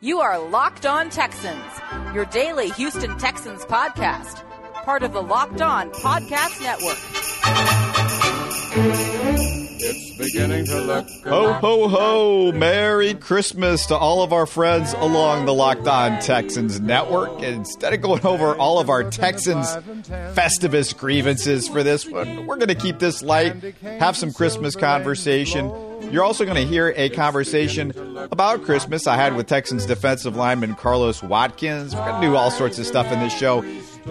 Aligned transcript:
You 0.00 0.20
are 0.20 0.38
Locked 0.38 0.86
On 0.86 1.10
Texans, 1.10 1.60
your 2.14 2.24
daily 2.26 2.70
Houston 2.70 3.18
Texans 3.18 3.64
podcast, 3.64 4.44
part 4.84 5.02
of 5.02 5.12
the 5.12 5.20
Locked 5.20 5.60
On 5.60 5.90
Podcast 5.90 6.62
Network. 6.62 6.98
It's 9.80 10.16
beginning 10.16 10.66
to 10.66 10.80
look. 10.82 11.04
Ho, 11.24 11.52
ho, 11.54 11.88
ho! 11.88 12.52
Merry 12.52 13.14
Christmas 13.14 13.86
to 13.86 13.96
all 13.96 14.22
of 14.22 14.32
our 14.32 14.46
friends 14.46 14.92
along 14.92 15.46
the 15.46 15.54
Locked 15.54 15.88
On 15.88 16.20
Texans 16.20 16.80
network. 16.80 17.30
And 17.42 17.56
instead 17.56 17.92
of 17.92 18.00
going 18.00 18.24
over 18.24 18.54
all 18.54 18.78
of 18.78 18.90
our 18.90 19.02
Texans 19.02 19.66
Festivus 20.06 20.96
grievances 20.96 21.66
for 21.66 21.82
this 21.82 22.08
one, 22.08 22.46
we're 22.46 22.54
going 22.54 22.68
to 22.68 22.76
keep 22.76 23.00
this 23.00 23.20
light, 23.20 23.74
have 23.82 24.16
some 24.16 24.32
Christmas 24.32 24.76
conversation. 24.76 25.72
You're 26.10 26.24
also 26.24 26.46
going 26.46 26.56
to 26.56 26.64
hear 26.64 26.94
a 26.96 27.10
conversation 27.10 27.92
about 28.30 28.64
Christmas 28.64 29.06
I 29.06 29.16
had 29.16 29.36
with 29.36 29.46
Texans 29.46 29.84
defensive 29.84 30.36
lineman 30.36 30.74
Carlos 30.74 31.22
Watkins. 31.22 31.94
We're 31.94 32.08
going 32.08 32.22
to 32.22 32.26
do 32.28 32.34
all 32.34 32.50
sorts 32.50 32.78
of 32.78 32.86
stuff 32.86 33.12
in 33.12 33.20
this 33.20 33.36
show. 33.36 33.62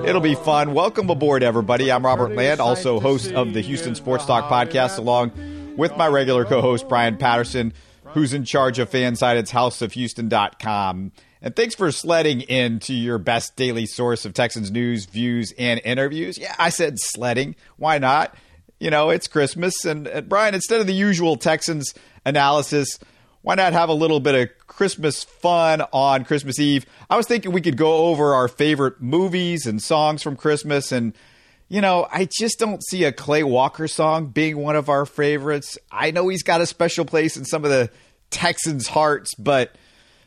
It'll 0.05 0.22
be 0.22 0.36
fun. 0.36 0.75
Welcome 0.75 1.09
aboard, 1.09 1.41
everybody. 1.41 1.91
I'm 1.91 2.05
Robert 2.05 2.36
Land, 2.36 2.59
also 2.59 2.99
host 2.99 3.31
of 3.31 3.53
the 3.53 3.62
Houston 3.62 3.95
Sports 3.95 4.25
Talk 4.25 4.48
podcast, 4.48 4.99
along 4.99 5.31
with 5.75 5.98
my 5.98 6.08
regular 6.08 6.45
co 6.45 6.62
host, 6.62 6.88
Brian 6.88 7.17
Patterson, 7.17 7.73
who's 8.05 8.31
in 8.31 8.45
charge 8.45 8.77
of 8.77 8.91
Fanside. 8.91 9.38
It's 9.38 9.52
houseofhouston.com. 9.52 11.11
And 11.41 11.55
thanks 11.55 11.73
for 11.73 11.91
sledding 11.91 12.41
into 12.41 12.94
your 12.94 13.17
best 13.17 13.55
daily 13.55 13.88
source 13.88 14.23
of 14.23 14.34
Texans 14.34 14.70
news, 14.70 15.05
views, 15.05 15.52
and 15.58 15.81
interviews. 15.84 16.38
Yeah, 16.38 16.55
I 16.59 16.70
said 16.70 17.00
sledding. 17.00 17.55
Why 17.77 17.98
not? 17.98 18.36
You 18.80 18.91
know, 18.91 19.09
it's 19.09 19.27
Christmas. 19.27 19.86
And, 19.86 20.08
and 20.08 20.30
Brian, 20.30 20.54
instead 20.54 20.81
of 20.81 20.88
the 20.88 20.94
usual 20.94 21.36
Texans 21.36 21.94
analysis, 22.26 23.00
why 23.41 23.55
not 23.55 23.73
have 23.73 23.90
a 23.90 23.94
little 23.94 24.20
bit 24.20 24.36
of 24.36 24.67
Christmas 24.67 25.23
fun 25.23 25.81
on 25.91 26.26
Christmas 26.26 26.59
Eve? 26.59 26.86
I 27.09 27.17
was 27.17 27.27
thinking 27.27 27.52
we 27.52 27.62
could 27.62 27.77
go 27.77 28.08
over 28.08 28.34
our 28.34 28.48
favorite 28.48 29.02
movies 29.02 29.66
and 29.66 29.81
songs 29.81 30.22
from 30.22 30.36
Christmas. 30.36 30.92
And, 30.92 31.14
you 31.70 31.81
know, 31.81 32.08
I 32.11 32.28
just 32.30 32.59
don't 32.59 32.83
see 32.83 33.03
a 33.03 33.11
Clay 33.11 33.44
Walker 33.44 33.88
song 33.88 34.28
being 34.28 34.58
one 34.58 34.75
of 34.75 34.89
our 34.89 35.05
favorites. 35.05 35.78
I 35.92 36.11
know 36.11 36.28
he's 36.28 36.44
got 36.44 36.61
a 36.61 36.66
special 36.66 37.05
place 37.05 37.38
in 37.38 37.45
some 37.45 37.64
of 37.64 37.72
the 37.72 37.89
Texans' 38.30 38.88
hearts, 38.88 39.33
but 39.36 39.75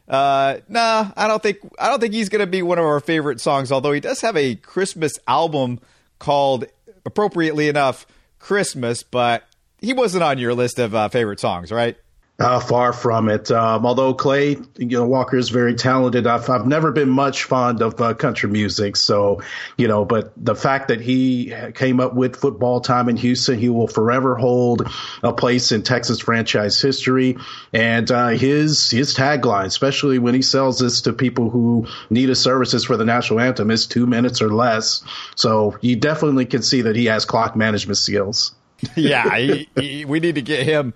uh, 0.09 0.59
nah, 0.69 1.11
I 1.17 1.29
don't 1.29 1.43
think 1.43 1.59
I 1.79 1.89
don't 1.89 2.01
think 2.01 2.15
he's 2.15 2.31
going 2.31 2.41
to 2.41 2.47
be 2.47 2.63
one 2.63 2.79
of 2.79 2.85
our 2.85 2.99
favorite 2.99 3.41
songs. 3.41 3.71
Although 3.71 3.93
he 3.93 4.01
does 4.01 4.21
have 4.23 4.37
a 4.37 4.57
Christmas 4.57 5.13
album 5.29 5.79
called, 6.19 6.65
appropriately 7.07 7.69
enough, 7.69 8.07
Christmas. 8.41 9.05
But 9.05 9.45
he 9.79 9.93
wasn't 9.93 10.25
on 10.25 10.39
your 10.39 10.55
list 10.55 10.81
of 10.81 10.95
uh, 10.95 11.09
favorite 11.09 11.39
songs, 11.39 11.71
right? 11.71 11.97
Uh, 12.41 12.59
far 12.59 12.95
from 12.95 13.29
it. 13.29 13.51
Um, 13.51 13.85
although 13.85 14.15
Clay, 14.15 14.57
you 14.79 14.97
know, 14.97 15.05
Walker 15.05 15.37
is 15.37 15.51
very 15.51 15.75
talented. 15.75 16.27
I've, 16.27 16.49
I've 16.49 16.67
never 16.67 16.91
been 16.91 17.11
much 17.11 17.45
fond 17.45 17.83
of 17.83 18.01
uh, 18.01 18.15
country 18.15 18.49
music. 18.49 18.97
So, 18.97 19.43
you 19.77 19.87
know, 19.87 20.07
but 20.07 20.33
the 20.39 20.55
fact 20.55 20.89
that 20.89 21.03
he 21.03 21.55
came 21.75 22.01
up 22.01 22.15
with 22.15 22.37
football 22.37 22.81
time 22.81 23.11
in 23.11 23.19
Houston, 23.19 23.59
he 23.59 23.69
will 23.69 23.89
forever 23.89 24.37
hold 24.37 24.91
a 25.23 25.35
place 25.35 25.71
in 25.71 25.83
Texas 25.83 26.21
franchise 26.21 26.81
history. 26.81 27.37
And 27.75 28.11
uh, 28.11 28.29
his 28.29 28.89
his 28.89 29.15
tagline, 29.15 29.67
especially 29.67 30.19
when 30.19 30.33
he 30.33 30.41
sells 30.41 30.79
this 30.79 31.03
to 31.03 31.13
people 31.13 31.51
who 31.51 31.89
need 32.09 32.31
his 32.31 32.41
services 32.41 32.87
for 32.87 32.97
the 32.97 33.05
national 33.05 33.41
anthem, 33.41 33.71
is 33.71 33.87
two 33.87 34.07
minutes 34.07 34.41
or 34.41 34.49
less. 34.49 35.05
So 35.35 35.77
you 35.83 35.95
definitely 35.95 36.47
can 36.47 36.63
see 36.63 36.81
that 36.81 36.97
he 36.97 37.05
has 37.05 37.27
clock 37.27 37.55
management 37.55 37.99
skills. 37.99 38.55
yeah, 38.97 39.37
he, 39.37 39.69
he, 39.79 40.05
we 40.07 40.21
need 40.21 40.37
to 40.37 40.43
get 40.43 40.65
him 40.65 40.95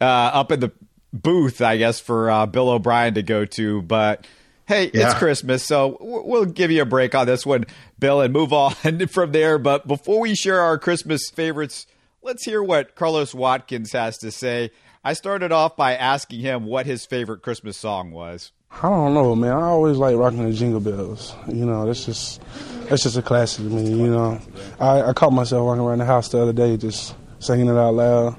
uh, 0.00 0.04
up 0.04 0.52
in 0.52 0.60
the 0.60 0.72
booth, 1.22 1.60
I 1.60 1.76
guess, 1.76 2.00
for 2.00 2.30
uh, 2.30 2.46
Bill 2.46 2.68
O'Brien 2.68 3.14
to 3.14 3.22
go 3.22 3.44
to. 3.44 3.82
But 3.82 4.26
hey, 4.66 4.90
yeah. 4.92 5.06
it's 5.06 5.14
Christmas, 5.18 5.64
so 5.64 5.96
we'll 6.00 6.44
give 6.44 6.70
you 6.70 6.82
a 6.82 6.86
break 6.86 7.14
on 7.14 7.26
this 7.26 7.46
one, 7.46 7.66
Bill, 7.98 8.20
and 8.20 8.32
move 8.32 8.52
on 8.52 8.72
from 9.08 9.32
there. 9.32 9.58
But 9.58 9.86
before 9.86 10.20
we 10.20 10.34
share 10.34 10.60
our 10.60 10.78
Christmas 10.78 11.30
favorites, 11.30 11.86
let's 12.22 12.44
hear 12.44 12.62
what 12.62 12.94
Carlos 12.94 13.34
Watkins 13.34 13.92
has 13.92 14.18
to 14.18 14.30
say. 14.30 14.70
I 15.04 15.12
started 15.12 15.52
off 15.52 15.76
by 15.76 15.94
asking 15.94 16.40
him 16.40 16.64
what 16.64 16.86
his 16.86 17.06
favorite 17.06 17.42
Christmas 17.42 17.76
song 17.76 18.10
was. 18.10 18.50
I 18.72 18.82
don't 18.82 19.14
know, 19.14 19.34
man. 19.36 19.52
I 19.52 19.62
always 19.62 19.96
like 19.96 20.16
rocking 20.16 20.44
the 20.44 20.52
Jingle 20.52 20.80
Bells. 20.80 21.34
You 21.46 21.64
know, 21.64 21.86
that's 21.86 22.04
just 22.04 22.42
that's 22.88 23.04
just 23.04 23.16
a 23.16 23.22
classic 23.22 23.64
to 23.64 23.70
me. 23.70 23.88
You 23.88 24.08
know, 24.08 24.40
I, 24.80 25.02
I 25.02 25.12
caught 25.12 25.32
myself 25.32 25.64
walking 25.64 25.82
around 25.82 25.98
the 25.98 26.04
house 26.04 26.28
the 26.28 26.42
other 26.42 26.52
day 26.52 26.76
just 26.76 27.14
singing 27.38 27.68
it 27.68 27.76
out 27.76 27.94
loud 27.94 28.36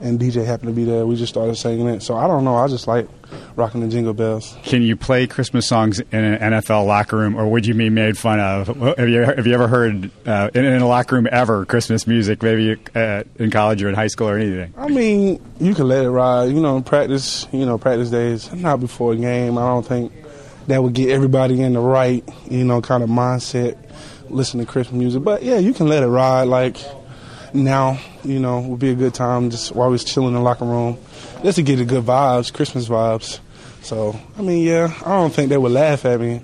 and 0.00 0.18
DJ 0.18 0.44
happened 0.44 0.70
to 0.70 0.74
be 0.74 0.84
there. 0.84 1.06
We 1.06 1.16
just 1.16 1.32
started 1.32 1.56
singing 1.56 1.88
it. 1.88 2.02
So 2.02 2.16
I 2.16 2.26
don't 2.26 2.44
know. 2.44 2.56
I 2.56 2.68
just 2.68 2.86
like 2.86 3.08
rocking 3.56 3.80
the 3.80 3.88
jingle 3.88 4.14
bells. 4.14 4.56
Can 4.64 4.82
you 4.82 4.96
play 4.96 5.26
Christmas 5.26 5.66
songs 5.66 6.00
in 6.00 6.24
an 6.24 6.52
NFL 6.52 6.86
locker 6.86 7.16
room, 7.16 7.36
or 7.36 7.48
would 7.48 7.66
you 7.66 7.74
be 7.74 7.90
made 7.90 8.18
fun 8.18 8.40
of? 8.40 8.68
Have 8.96 9.08
you 9.08 9.20
have 9.20 9.46
you 9.46 9.54
ever 9.54 9.68
heard 9.68 10.10
uh, 10.26 10.50
in, 10.54 10.64
in, 10.64 10.82
a 10.82 10.88
locker 10.88 11.16
room 11.16 11.28
ever 11.30 11.64
Christmas 11.64 12.06
music? 12.06 12.42
Maybe 12.42 12.80
uh, 12.94 13.24
in 13.36 13.50
college 13.50 13.82
or 13.82 13.88
in 13.88 13.94
high 13.94 14.08
school 14.08 14.28
or 14.28 14.38
anything. 14.38 14.74
I 14.76 14.88
mean, 14.88 15.42
you 15.58 15.74
can 15.74 15.88
let 15.88 16.04
it 16.04 16.10
ride. 16.10 16.46
You 16.46 16.60
know, 16.60 16.80
practice. 16.80 17.46
You 17.52 17.66
know, 17.66 17.78
practice 17.78 18.10
days. 18.10 18.52
Not 18.52 18.80
before 18.80 19.12
a 19.12 19.16
game. 19.16 19.58
I 19.58 19.66
don't 19.66 19.86
think 19.86 20.12
that 20.66 20.82
would 20.82 20.94
get 20.94 21.10
everybody 21.10 21.60
in 21.62 21.74
the 21.74 21.80
right, 21.80 22.26
you 22.48 22.64
know, 22.64 22.80
kind 22.80 23.02
of 23.02 23.10
mindset. 23.10 23.76
Listen 24.28 24.60
to 24.60 24.66
Christmas 24.66 24.96
music, 24.96 25.24
but 25.24 25.42
yeah, 25.42 25.58
you 25.58 25.74
can 25.74 25.88
let 25.88 26.04
it 26.04 26.06
ride. 26.06 26.44
Like 26.44 26.76
now, 27.52 27.98
you 28.24 28.38
know, 28.38 28.60
would 28.60 28.80
be 28.80 28.90
a 28.90 28.94
good 28.94 29.14
time 29.14 29.50
just 29.50 29.74
while 29.74 29.88
we 29.88 29.92
was 29.92 30.04
chilling 30.04 30.28
in 30.28 30.34
the 30.34 30.40
locker 30.40 30.64
room, 30.64 30.98
just 31.42 31.56
to 31.56 31.62
get 31.62 31.76
the 31.76 31.84
good 31.84 32.04
vibes, 32.04 32.52
Christmas 32.52 32.88
vibes. 32.88 33.40
So, 33.82 34.18
I 34.36 34.42
mean, 34.42 34.66
yeah, 34.66 34.92
I 35.04 35.10
don't 35.10 35.32
think 35.32 35.48
they 35.48 35.58
would 35.58 35.72
laugh 35.72 36.04
at 36.04 36.20
me. 36.20 36.42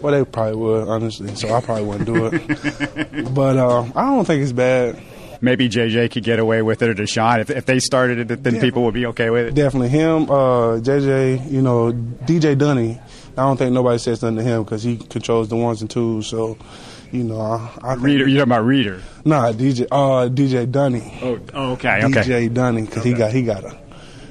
Well, 0.00 0.12
they 0.12 0.30
probably 0.30 0.56
would, 0.56 0.88
honestly. 0.88 1.34
So 1.34 1.54
I 1.54 1.60
probably 1.60 1.84
wouldn't 1.84 2.06
do 2.06 2.26
it. 2.26 3.34
but 3.34 3.56
uh, 3.56 3.82
I 3.94 4.14
don't 4.14 4.24
think 4.26 4.42
it's 4.42 4.52
bad. 4.52 5.00
Maybe 5.40 5.68
JJ 5.68 6.10
could 6.10 6.24
get 6.24 6.38
away 6.38 6.62
with 6.62 6.82
it 6.82 6.90
or 6.90 6.94
Deshaun. 6.94 7.40
If, 7.40 7.50
if 7.50 7.66
they 7.66 7.78
started 7.78 8.30
it, 8.30 8.42
then 8.42 8.60
people 8.60 8.82
would 8.84 8.94
be 8.94 9.06
okay 9.06 9.30
with 9.30 9.46
it. 9.46 9.54
Definitely. 9.54 9.90
Him, 9.90 10.30
uh, 10.30 10.78
JJ, 10.80 11.50
you 11.50 11.62
know, 11.62 11.92
DJ 11.92 12.56
Dunny. 12.56 13.00
I 13.36 13.42
don't 13.42 13.56
think 13.56 13.72
nobody 13.72 13.98
says 13.98 14.22
nothing 14.22 14.36
to 14.36 14.42
him 14.42 14.64
because 14.64 14.82
he 14.82 14.96
controls 14.96 15.48
the 15.48 15.56
ones 15.56 15.80
and 15.80 15.90
twos. 15.90 16.28
So 16.28 16.56
you 17.14 17.22
know, 17.22 17.40
I, 17.40 17.70
I 17.82 17.94
Reader. 17.94 18.26
You 18.28 18.38
talking 18.38 18.52
about 18.52 18.64
Reader? 18.64 19.00
Nah, 19.24 19.52
DJ. 19.52 19.86
Uh, 19.90 20.28
DJ 20.28 20.70
Dunny. 20.70 21.18
Oh, 21.22 21.40
oh 21.54 21.72
okay, 21.72 22.00
DJ 22.02 22.18
okay. 22.18 22.48
Dunny, 22.48 22.82
because 22.82 22.98
okay. 22.98 23.08
he 23.10 23.14
got 23.14 23.32
he 23.32 23.42
got 23.42 23.64
a 23.64 23.78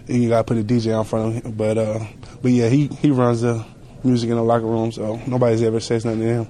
you 0.07 0.27
got 0.27 0.39
to 0.39 0.53
put 0.53 0.57
a 0.57 0.63
DJ 0.63 0.97
in 0.97 1.05
front 1.05 1.37
of 1.37 1.43
him. 1.43 1.51
But 1.53 1.77
uh, 1.77 1.99
but 2.41 2.51
yeah, 2.51 2.67
he 2.67 2.87
he 2.87 3.11
runs 3.11 3.41
the 3.41 3.65
music 4.03 4.29
in 4.29 4.35
the 4.35 4.43
locker 4.43 4.65
room, 4.65 4.91
so 4.91 5.15
nobody's 5.25 5.63
ever 5.63 5.79
says 5.79 6.03
nothing 6.03 6.21
to 6.21 6.27
him. 6.27 6.47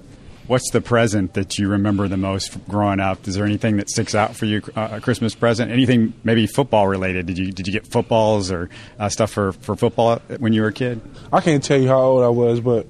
What's 0.47 0.71
the 0.71 0.81
present 0.81 1.35
that 1.35 1.57
you 1.57 1.69
remember 1.69 2.07
the 2.09 2.17
most 2.17 2.67
growing 2.67 2.99
up? 2.99 3.27
Is 3.27 3.35
there 3.35 3.45
anything 3.45 3.77
that 3.77 3.89
sticks 3.89 4.13
out 4.13 4.35
for 4.35 4.45
you? 4.45 4.61
Uh, 4.75 4.89
a 4.93 5.01
Christmas 5.01 5.35
present? 5.35 5.71
Anything 5.71 6.13
maybe 6.23 6.47
football 6.47 6.87
related? 6.87 7.27
Did 7.27 7.37
you 7.37 7.51
did 7.51 7.67
you 7.67 7.73
get 7.73 7.85
footballs 7.85 8.51
or 8.51 8.69
uh, 8.99 9.07
stuff 9.07 9.31
for, 9.31 9.53
for 9.53 9.75
football 9.75 10.17
when 10.39 10.51
you 10.51 10.63
were 10.63 10.69
a 10.69 10.73
kid? 10.73 10.99
I 11.31 11.41
can't 11.41 11.63
tell 11.63 11.79
you 11.79 11.87
how 11.87 12.01
old 12.01 12.23
I 12.23 12.29
was, 12.29 12.59
but 12.59 12.87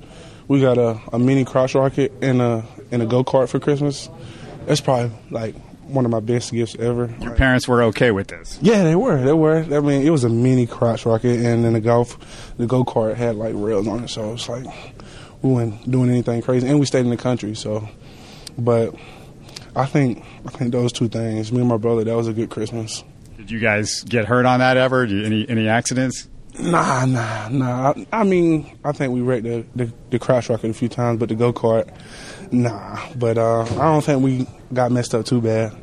we 0.48 0.62
got 0.62 0.78
a, 0.78 1.00
a 1.12 1.20
mini 1.20 1.46
cross 1.46 1.76
rocket 1.76 2.14
and 2.22 2.42
a 2.42 2.66
and 2.94 3.02
a 3.02 3.06
go 3.06 3.24
kart 3.24 3.50
for 3.50 3.60
Christmas. 3.60 4.10
That's 4.66 4.80
probably 4.80 5.12
like 5.30 5.56
one 5.88 6.06
of 6.06 6.12
my 6.12 6.20
best 6.20 6.52
gifts 6.52 6.76
ever. 6.76 7.14
Your 7.20 7.36
parents 7.36 7.68
were 7.68 7.84
okay 7.84 8.12
with 8.12 8.28
this? 8.28 8.58
Yeah, 8.62 8.84
they 8.84 8.96
were. 8.96 9.22
They 9.22 9.34
were. 9.34 9.58
I 9.58 9.80
mean, 9.82 10.06
it 10.06 10.10
was 10.10 10.24
a 10.24 10.30
mini 10.30 10.66
crotch 10.66 11.06
rocket, 11.06 11.40
and 11.40 11.66
then 11.66 11.74
the 11.74 11.82
golf, 11.82 12.56
the 12.58 12.66
go 12.66 12.86
kart 12.86 13.16
had 13.16 13.36
like 13.36 13.54
rails 13.56 13.88
on 13.88 14.06
it, 14.06 14.10
so 14.10 14.34
it's 14.34 14.48
like 14.48 14.66
we 15.42 15.52
weren't 15.52 15.90
doing 15.90 16.10
anything 16.10 16.42
crazy, 16.42 16.68
and 16.68 16.80
we 16.80 16.86
stayed 16.86 17.02
in 17.02 17.10
the 17.10 17.18
country. 17.18 17.56
So, 17.56 17.88
but 18.58 18.96
I 19.76 19.86
think 19.86 20.24
I 20.46 20.50
think 20.52 20.72
those 20.72 20.94
two 20.94 21.10
things, 21.10 21.52
me 21.52 21.60
and 21.60 21.68
my 21.68 21.78
brother, 21.78 22.04
that 22.04 22.16
was 22.16 22.28
a 22.28 22.34
good 22.34 22.50
Christmas. 22.50 23.04
Did 23.38 23.52
you 23.52 23.60
guys 23.60 24.04
get 24.04 24.26
hurt 24.26 24.46
on 24.46 24.60
that 24.60 24.78
ever? 24.78 25.04
any 25.04 25.48
any 25.50 25.68
accidents? 25.68 26.30
Nah, 26.60 27.06
nah, 27.06 27.50
nah. 27.50 27.90
I, 27.90 28.08
I, 28.12 28.24
mean, 28.24 28.78
I 28.84 28.92
think 28.92 29.12
we 29.12 29.22
wrecked 29.22 29.44
the, 29.44 29.66
the, 29.76 29.92
the 30.12 30.20
crash 30.20 30.50
rocket 30.50 30.70
a 30.70 30.74
few 30.74 30.88
times, 30.88 31.20
but 31.20 31.30
the 31.30 31.36
go 31.36 31.52
kart, 31.52 31.92
nah. 32.54 33.00
But 33.16 33.38
uh, 33.38 33.62
I 33.62 33.92
don't 33.92 34.04
think 34.04 34.24
we 34.24 34.48
got 34.74 34.92
messed 34.92 35.14
up 35.14 35.26
too 35.26 35.42
bad. 35.42 35.76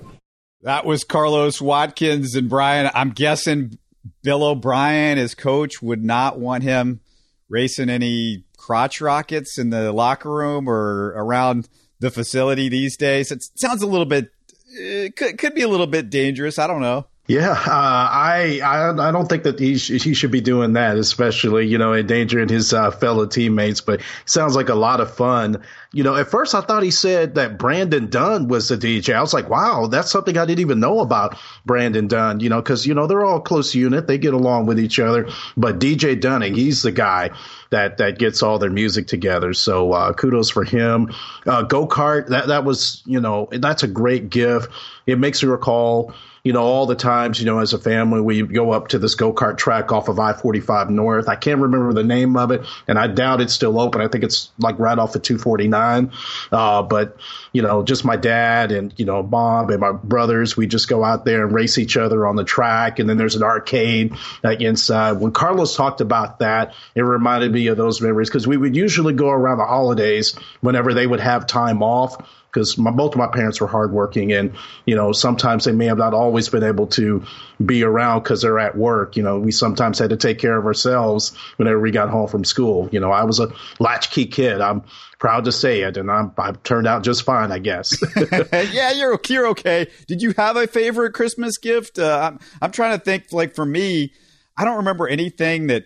That 0.62 0.84
was 0.84 1.04
Carlos 1.04 1.60
Watkins 1.60 2.34
and 2.34 2.48
Brian. 2.48 2.90
I'm 2.94 3.10
guessing 3.10 3.78
Bill 4.22 4.44
O'Brien, 4.44 5.18
his 5.18 5.34
coach, 5.34 5.82
would 5.82 6.04
not 6.04 6.38
want 6.38 6.62
him 6.62 7.00
racing 7.48 7.90
any 7.90 8.44
crotch 8.56 9.00
rockets 9.00 9.58
in 9.58 9.70
the 9.70 9.92
locker 9.92 10.30
room 10.30 10.68
or 10.68 11.08
around 11.16 11.68
the 11.98 12.10
facility 12.10 12.68
these 12.68 12.96
days. 12.96 13.32
It 13.32 13.42
sounds 13.56 13.82
a 13.82 13.86
little 13.86 14.06
bit, 14.06 14.30
it 14.68 15.16
could, 15.16 15.38
could 15.38 15.54
be 15.54 15.62
a 15.62 15.68
little 15.68 15.86
bit 15.86 16.10
dangerous. 16.10 16.58
I 16.58 16.66
don't 16.66 16.80
know. 16.80 17.06
Yeah, 17.30 17.52
uh, 17.52 17.56
I, 17.64 18.60
I 18.60 18.90
I 18.90 19.12
don't 19.12 19.28
think 19.28 19.44
that 19.44 19.60
he 19.60 19.78
sh- 19.78 20.02
he 20.02 20.14
should 20.14 20.32
be 20.32 20.40
doing 20.40 20.72
that, 20.72 20.96
especially 20.96 21.64
you 21.68 21.78
know 21.78 21.94
endangering 21.94 22.48
his 22.48 22.72
uh, 22.72 22.90
fellow 22.90 23.24
teammates. 23.24 23.80
But 23.80 24.00
sounds 24.24 24.56
like 24.56 24.68
a 24.68 24.74
lot 24.74 25.00
of 25.00 25.14
fun. 25.14 25.62
You 25.92 26.02
know, 26.02 26.16
at 26.16 26.28
first 26.28 26.56
I 26.56 26.60
thought 26.60 26.82
he 26.82 26.90
said 26.90 27.36
that 27.36 27.56
Brandon 27.56 28.10
Dunn 28.10 28.48
was 28.48 28.68
the 28.68 28.76
DJ. 28.76 29.14
I 29.14 29.20
was 29.20 29.32
like, 29.32 29.48
wow, 29.48 29.86
that's 29.86 30.10
something 30.10 30.36
I 30.36 30.44
didn't 30.44 30.58
even 30.58 30.80
know 30.80 30.98
about 30.98 31.38
Brandon 31.64 32.08
Dunn. 32.08 32.40
You 32.40 32.48
know, 32.48 32.60
because 32.60 32.84
you 32.84 32.94
know 32.94 33.06
they're 33.06 33.24
all 33.24 33.38
close 33.40 33.76
unit, 33.76 34.08
they 34.08 34.18
get 34.18 34.34
along 34.34 34.66
with 34.66 34.80
each 34.80 34.98
other. 34.98 35.28
But 35.56 35.78
DJ 35.78 36.20
Dunning, 36.20 36.56
he's 36.56 36.82
the 36.82 36.90
guy 36.90 37.30
that 37.70 37.98
that 37.98 38.18
gets 38.18 38.42
all 38.42 38.58
their 38.58 38.70
music 38.70 39.06
together. 39.06 39.54
So 39.54 39.92
uh, 39.92 40.14
kudos 40.14 40.50
for 40.50 40.64
him. 40.64 41.12
Uh, 41.46 41.62
Go 41.62 41.86
kart 41.86 42.26
that 42.30 42.48
that 42.48 42.64
was 42.64 43.04
you 43.06 43.20
know 43.20 43.48
that's 43.52 43.84
a 43.84 43.88
great 43.88 44.30
gift. 44.30 44.68
It 45.06 45.20
makes 45.20 45.44
me 45.44 45.48
recall 45.48 46.12
you 46.42 46.52
know, 46.52 46.62
all 46.62 46.86
the 46.86 46.94
times, 46.94 47.38
you 47.38 47.46
know, 47.46 47.58
as 47.58 47.72
a 47.72 47.78
family, 47.78 48.20
we 48.20 48.42
go 48.42 48.72
up 48.72 48.88
to 48.88 48.98
this 48.98 49.14
go 49.14 49.32
kart 49.32 49.58
track 49.58 49.92
off 49.92 50.08
of 50.08 50.18
I 50.18 50.32
45 50.32 50.90
North. 50.90 51.28
I 51.28 51.36
can't 51.36 51.60
remember 51.60 51.92
the 51.92 52.04
name 52.04 52.36
of 52.36 52.50
it, 52.50 52.66
and 52.88 52.98
I 52.98 53.06
doubt 53.08 53.40
it's 53.40 53.52
still 53.52 53.78
open. 53.78 54.00
I 54.00 54.08
think 54.08 54.24
it's 54.24 54.50
like 54.58 54.78
right 54.78 54.98
off 54.98 55.14
of 55.14 55.22
249. 55.22 56.12
Uh, 56.50 56.82
but, 56.82 57.16
you 57.52 57.62
know, 57.62 57.82
just 57.82 58.04
my 58.04 58.16
dad 58.16 58.72
and, 58.72 58.94
you 58.96 59.04
know, 59.04 59.22
Bob 59.22 59.70
and 59.70 59.80
my 59.80 59.92
brothers, 59.92 60.56
we 60.56 60.66
just 60.66 60.88
go 60.88 61.04
out 61.04 61.24
there 61.24 61.44
and 61.44 61.54
race 61.54 61.78
each 61.78 61.96
other 61.96 62.26
on 62.26 62.36
the 62.36 62.44
track. 62.44 62.98
And 62.98 63.08
then 63.08 63.16
there's 63.16 63.36
an 63.36 63.42
arcade 63.42 64.14
like 64.42 64.60
inside. 64.60 65.12
When 65.12 65.32
Carlos 65.32 65.76
talked 65.76 66.00
about 66.00 66.38
that, 66.38 66.74
it 66.94 67.02
reminded 67.02 67.52
me 67.52 67.66
of 67.66 67.76
those 67.76 68.00
memories 68.00 68.28
because 68.28 68.46
we 68.46 68.56
would 68.56 68.76
usually 68.76 69.14
go 69.14 69.28
around 69.28 69.58
the 69.58 69.64
holidays 69.64 70.36
whenever 70.60 70.94
they 70.94 71.06
would 71.06 71.20
have 71.20 71.46
time 71.46 71.82
off 71.82 72.16
because 72.52 72.74
both 72.74 73.12
of 73.12 73.18
my 73.18 73.28
parents 73.28 73.60
were 73.60 73.66
hardworking, 73.66 74.32
and 74.32 74.54
you 74.84 74.94
know 74.94 75.12
sometimes 75.12 75.64
they 75.64 75.72
may 75.72 75.86
have 75.86 75.98
not 75.98 76.14
always 76.14 76.48
been 76.48 76.64
able 76.64 76.86
to 76.88 77.24
be 77.64 77.82
around 77.84 78.22
because 78.22 78.42
they're 78.42 78.58
at 78.58 78.76
work. 78.76 79.16
You 79.16 79.22
know, 79.22 79.38
we 79.38 79.52
sometimes 79.52 79.98
had 79.98 80.10
to 80.10 80.16
take 80.16 80.38
care 80.38 80.56
of 80.56 80.66
ourselves 80.66 81.36
whenever 81.56 81.80
we 81.80 81.90
got 81.90 82.08
home 82.08 82.28
from 82.28 82.44
school. 82.44 82.88
You 82.92 83.00
know, 83.00 83.12
I 83.12 83.24
was 83.24 83.40
a 83.40 83.52
latchkey 83.78 84.26
kid. 84.26 84.60
I'm 84.60 84.82
proud 85.18 85.44
to 85.44 85.52
say 85.52 85.82
it, 85.82 85.96
and 85.96 86.10
I'm 86.10 86.32
I 86.36 86.52
turned 86.52 86.86
out 86.86 87.04
just 87.04 87.22
fine, 87.22 87.52
I 87.52 87.58
guess. 87.58 87.96
yeah, 88.72 88.92
you're 88.92 89.20
you're 89.28 89.46
okay. 89.48 89.86
Did 90.08 90.22
you 90.22 90.34
have 90.36 90.56
a 90.56 90.66
favorite 90.66 91.12
Christmas 91.12 91.58
gift? 91.58 91.98
Uh, 91.98 92.30
I'm 92.32 92.40
I'm 92.60 92.70
trying 92.72 92.98
to 92.98 93.04
think. 93.04 93.32
Like 93.32 93.54
for 93.54 93.64
me, 93.64 94.12
I 94.56 94.64
don't 94.64 94.78
remember 94.78 95.06
anything 95.06 95.68
that 95.68 95.84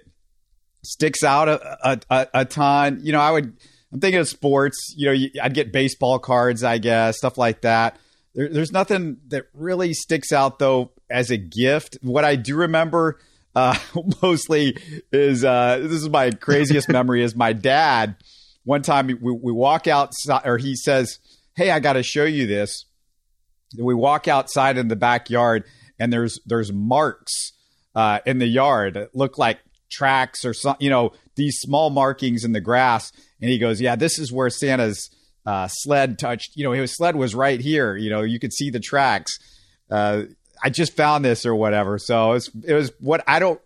sticks 0.82 1.24
out 1.24 1.48
a, 1.48 1.78
a, 1.88 2.00
a, 2.10 2.26
a 2.34 2.44
ton. 2.44 3.00
You 3.02 3.12
know, 3.12 3.20
I 3.20 3.30
would 3.30 3.56
I'm 3.94 4.00
thinking 4.00 4.20
of 4.20 4.28
sports. 4.28 4.92
You 4.96 5.12
know, 5.12 5.28
I'd 5.40 5.54
get 5.54 5.72
baseball 5.72 6.18
cards, 6.18 6.64
I 6.64 6.78
guess, 6.78 7.16
stuff 7.16 7.38
like 7.38 7.60
that. 7.60 7.96
There, 8.34 8.48
there's 8.48 8.72
nothing 8.72 9.18
that 9.28 9.44
really 9.54 9.94
sticks 9.94 10.32
out 10.32 10.58
though 10.58 10.90
as 11.08 11.30
a 11.30 11.36
gift. 11.36 11.98
What 12.02 12.24
I 12.24 12.34
do 12.34 12.56
remember 12.56 13.20
uh, 13.54 13.78
mostly 14.22 14.76
is 15.12 15.44
uh, 15.44 15.78
this 15.80 15.92
is 15.92 16.08
my 16.08 16.32
craziest 16.32 16.88
memory 16.92 17.22
is 17.22 17.36
my 17.36 17.52
dad. 17.52 18.16
One 18.64 18.82
time 18.82 19.06
we, 19.06 19.14
we 19.14 19.52
walk 19.52 19.86
outside, 19.86 20.42
or 20.44 20.58
he 20.58 20.74
says, 20.74 21.20
"Hey, 21.54 21.70
I 21.70 21.78
got 21.78 21.92
to 21.92 22.02
show 22.02 22.24
you 22.24 22.48
this." 22.48 22.86
We 23.78 23.94
walk 23.94 24.26
outside 24.26 24.76
in 24.76 24.88
the 24.88 24.96
backyard, 24.96 25.64
and 26.00 26.12
there's 26.12 26.40
there's 26.46 26.72
marks 26.72 27.52
uh, 27.94 28.18
in 28.26 28.38
the 28.38 28.46
yard 28.46 28.94
that 28.94 29.14
look 29.14 29.38
like 29.38 29.60
tracks 29.92 30.44
or 30.44 30.52
something. 30.52 30.82
you 30.82 30.90
know, 30.90 31.12
these 31.36 31.56
small 31.58 31.90
markings 31.90 32.44
in 32.44 32.52
the 32.52 32.60
grass 32.60 33.12
and 33.40 33.50
he 33.50 33.58
goes, 33.58 33.80
"Yeah, 33.80 33.96
this 33.96 34.18
is 34.18 34.32
where 34.32 34.50
Santa's 34.50 35.10
uh, 35.46 35.68
sled 35.70 36.18
touched. 36.18 36.52
You 36.56 36.64
know, 36.64 36.72
his 36.72 36.94
sled 36.94 37.16
was 37.16 37.34
right 37.34 37.60
here. 37.60 37.96
You 37.96 38.10
know, 38.10 38.22
you 38.22 38.38
could 38.38 38.52
see 38.52 38.70
the 38.70 38.80
tracks. 38.80 39.38
Uh, 39.90 40.22
I 40.62 40.70
just 40.70 40.96
found 40.96 41.24
this 41.24 41.44
or 41.44 41.54
whatever. 41.54 41.98
So 41.98 42.30
it 42.30 42.34
was, 42.34 42.50
it 42.66 42.74
was 42.74 42.92
what 43.00 43.22
I 43.26 43.38
don't." 43.38 43.60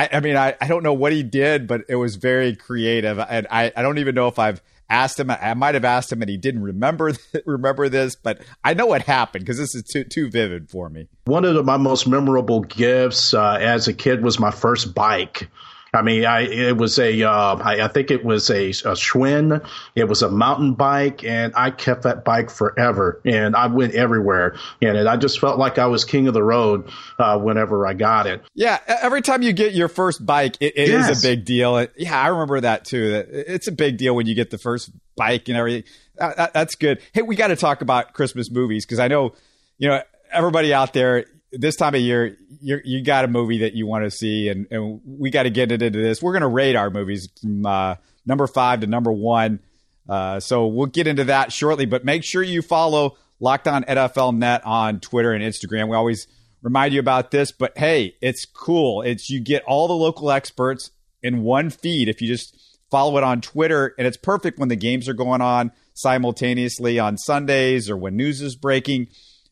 I, 0.00 0.20
mean, 0.20 0.36
I, 0.36 0.54
I 0.60 0.68
don't 0.68 0.84
know 0.84 0.92
what 0.92 1.10
he 1.10 1.24
did, 1.24 1.66
but 1.66 1.80
it 1.88 1.96
was 1.96 2.14
very 2.14 2.54
creative, 2.54 3.18
and 3.18 3.48
I, 3.50 3.72
I 3.76 3.82
don't 3.82 3.98
even 3.98 4.14
know 4.14 4.28
if 4.28 4.38
I've 4.38 4.62
asked 4.88 5.18
him. 5.18 5.30
I 5.30 5.54
might 5.54 5.74
have 5.74 5.84
asked 5.84 6.12
him, 6.12 6.22
and 6.22 6.30
he 6.30 6.36
didn't 6.36 6.62
remember 6.62 7.12
remember 7.46 7.88
this, 7.88 8.14
but 8.16 8.40
I 8.64 8.74
know 8.74 8.86
what 8.86 9.02
happened 9.02 9.44
because 9.44 9.58
this 9.58 9.74
is 9.74 9.82
too 9.82 10.04
too 10.04 10.30
vivid 10.30 10.70
for 10.70 10.88
me. 10.88 11.08
One 11.24 11.44
of 11.44 11.54
the, 11.54 11.62
my 11.62 11.76
most 11.76 12.06
memorable 12.06 12.60
gifts 12.60 13.34
uh, 13.34 13.58
as 13.60 13.88
a 13.88 13.92
kid 13.92 14.22
was 14.22 14.38
my 14.38 14.50
first 14.50 14.94
bike. 14.94 15.48
I 15.98 16.02
mean, 16.02 16.24
I 16.24 16.42
it 16.42 16.76
was 16.76 16.98
a 16.98 17.22
uh, 17.24 17.56
I, 17.56 17.82
I 17.82 17.88
think 17.88 18.12
it 18.12 18.24
was 18.24 18.50
a, 18.50 18.68
a 18.70 18.94
Schwinn. 18.94 19.66
It 19.96 20.04
was 20.04 20.22
a 20.22 20.30
mountain 20.30 20.74
bike, 20.74 21.24
and 21.24 21.52
I 21.56 21.72
kept 21.72 22.02
that 22.02 22.24
bike 22.24 22.50
forever. 22.50 23.20
And 23.24 23.56
I 23.56 23.66
went 23.66 23.94
everywhere, 23.94 24.56
and 24.80 25.08
I 25.08 25.16
just 25.16 25.40
felt 25.40 25.58
like 25.58 25.78
I 25.78 25.86
was 25.86 26.04
king 26.04 26.28
of 26.28 26.34
the 26.34 26.42
road 26.42 26.88
uh, 27.18 27.38
whenever 27.38 27.86
I 27.86 27.94
got 27.94 28.28
it. 28.28 28.42
Yeah, 28.54 28.78
every 28.86 29.22
time 29.22 29.42
you 29.42 29.52
get 29.52 29.74
your 29.74 29.88
first 29.88 30.24
bike, 30.24 30.56
it, 30.60 30.74
it 30.76 30.88
yes. 30.88 31.10
is 31.10 31.24
a 31.24 31.28
big 31.28 31.44
deal. 31.44 31.86
Yeah, 31.96 32.20
I 32.20 32.28
remember 32.28 32.60
that 32.60 32.84
too. 32.84 33.10
That 33.10 33.28
It's 33.30 33.66
a 33.66 33.72
big 33.72 33.96
deal 33.96 34.14
when 34.14 34.26
you 34.26 34.36
get 34.36 34.50
the 34.50 34.58
first 34.58 34.90
bike 35.16 35.48
and 35.48 35.58
everything. 35.58 35.84
That, 36.16 36.52
that's 36.54 36.76
good. 36.76 37.00
Hey, 37.12 37.22
we 37.22 37.34
got 37.34 37.48
to 37.48 37.56
talk 37.56 37.82
about 37.82 38.12
Christmas 38.12 38.50
movies 38.50 38.86
because 38.86 39.00
I 39.00 39.08
know, 39.08 39.34
you 39.78 39.88
know, 39.88 40.00
everybody 40.30 40.72
out 40.72 40.92
there 40.92 41.24
this 41.52 41.76
time 41.76 41.94
of 41.94 42.00
year, 42.00 42.36
you 42.60 42.80
you 42.84 43.02
got 43.02 43.24
a 43.24 43.28
movie 43.28 43.58
that 43.58 43.74
you 43.74 43.86
want 43.86 44.04
to 44.04 44.10
see, 44.10 44.48
and, 44.48 44.66
and 44.70 45.00
we 45.04 45.30
got 45.30 45.44
to 45.44 45.50
get 45.50 45.72
it 45.72 45.82
into 45.82 45.98
this. 45.98 46.22
We're 46.22 46.32
going 46.32 46.42
to 46.42 46.48
rate 46.48 46.76
our 46.76 46.90
movies 46.90 47.28
from 47.40 47.64
uh, 47.64 47.94
number 48.26 48.46
five 48.46 48.80
to 48.80 48.86
number 48.86 49.12
one. 49.12 49.60
Uh, 50.08 50.40
so 50.40 50.66
we'll 50.66 50.86
get 50.86 51.06
into 51.06 51.24
that 51.24 51.52
shortly, 51.52 51.86
but 51.86 52.04
make 52.04 52.24
sure 52.24 52.42
you 52.42 52.62
follow 52.62 53.16
Locked 53.40 53.68
On 53.68 53.84
NFL 53.84 54.36
Net 54.36 54.62
on 54.64 55.00
Twitter 55.00 55.32
and 55.32 55.44
Instagram. 55.44 55.88
We 55.88 55.96
always 55.96 56.26
remind 56.62 56.94
you 56.94 57.00
about 57.00 57.30
this, 57.30 57.52
but 57.52 57.76
hey, 57.76 58.16
it's 58.20 58.44
cool. 58.44 59.02
It's 59.02 59.30
you 59.30 59.40
get 59.40 59.62
all 59.64 59.86
the 59.86 59.94
local 59.94 60.30
experts 60.30 60.90
in 61.22 61.42
one 61.42 61.70
feed 61.70 62.08
if 62.08 62.22
you 62.22 62.28
just 62.28 62.56
follow 62.90 63.18
it 63.18 63.24
on 63.24 63.40
Twitter, 63.40 63.94
and 63.98 64.06
it's 64.06 64.16
perfect 64.16 64.58
when 64.58 64.68
the 64.68 64.76
games 64.76 65.08
are 65.08 65.14
going 65.14 65.40
on 65.40 65.72
simultaneously 65.94 66.98
on 66.98 67.18
Sundays 67.18 67.90
or 67.90 67.96
when 67.96 68.16
news 68.16 68.40
is 68.40 68.56
breaking 68.56 69.08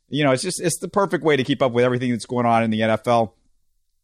you 0.08 0.24
know, 0.24 0.32
it's 0.32 0.42
just 0.42 0.60
it's 0.60 0.78
the 0.78 0.88
perfect 0.88 1.24
way 1.24 1.36
to 1.36 1.44
keep 1.44 1.62
up 1.62 1.72
with 1.72 1.84
everything 1.84 2.10
that's 2.10 2.26
going 2.26 2.46
on 2.46 2.62
in 2.62 2.70
the 2.70 2.80
NFL. 2.80 3.32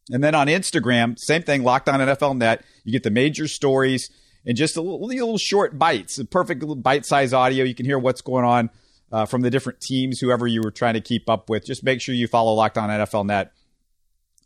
And 0.09 0.23
then 0.23 0.35
on 0.35 0.47
Instagram, 0.47 1.17
same 1.17 1.43
thing, 1.43 1.63
Locked 1.63 1.87
On 1.87 1.99
NFL 1.99 2.37
Net. 2.37 2.63
You 2.83 2.91
get 2.91 3.03
the 3.03 3.09
major 3.09 3.47
stories 3.47 4.09
and 4.45 4.57
just 4.57 4.75
a 4.75 4.81
little, 4.81 5.05
little 5.05 5.37
short 5.37 5.79
bites, 5.79 6.19
a 6.19 6.25
perfect 6.25 6.63
bite 6.83 7.05
size 7.05 7.33
audio. 7.33 7.63
You 7.63 7.75
can 7.75 7.85
hear 7.85 7.97
what's 7.97 8.21
going 8.21 8.43
on 8.43 8.69
uh, 9.11 9.25
from 9.25 9.41
the 9.41 9.49
different 9.49 9.79
teams, 9.79 10.19
whoever 10.19 10.45
you 10.45 10.61
were 10.61 10.71
trying 10.71 10.95
to 10.95 11.01
keep 11.01 11.29
up 11.29 11.49
with. 11.49 11.65
Just 11.65 11.83
make 11.83 12.01
sure 12.01 12.13
you 12.13 12.27
follow 12.27 12.53
Locked 12.53 12.77
On 12.77 12.89
NFL 12.89 13.25
Net 13.27 13.53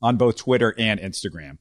on 0.02 0.18
both 0.18 0.36
Twitter 0.36 0.76
and 0.78 1.00
Instagram. 1.00 1.58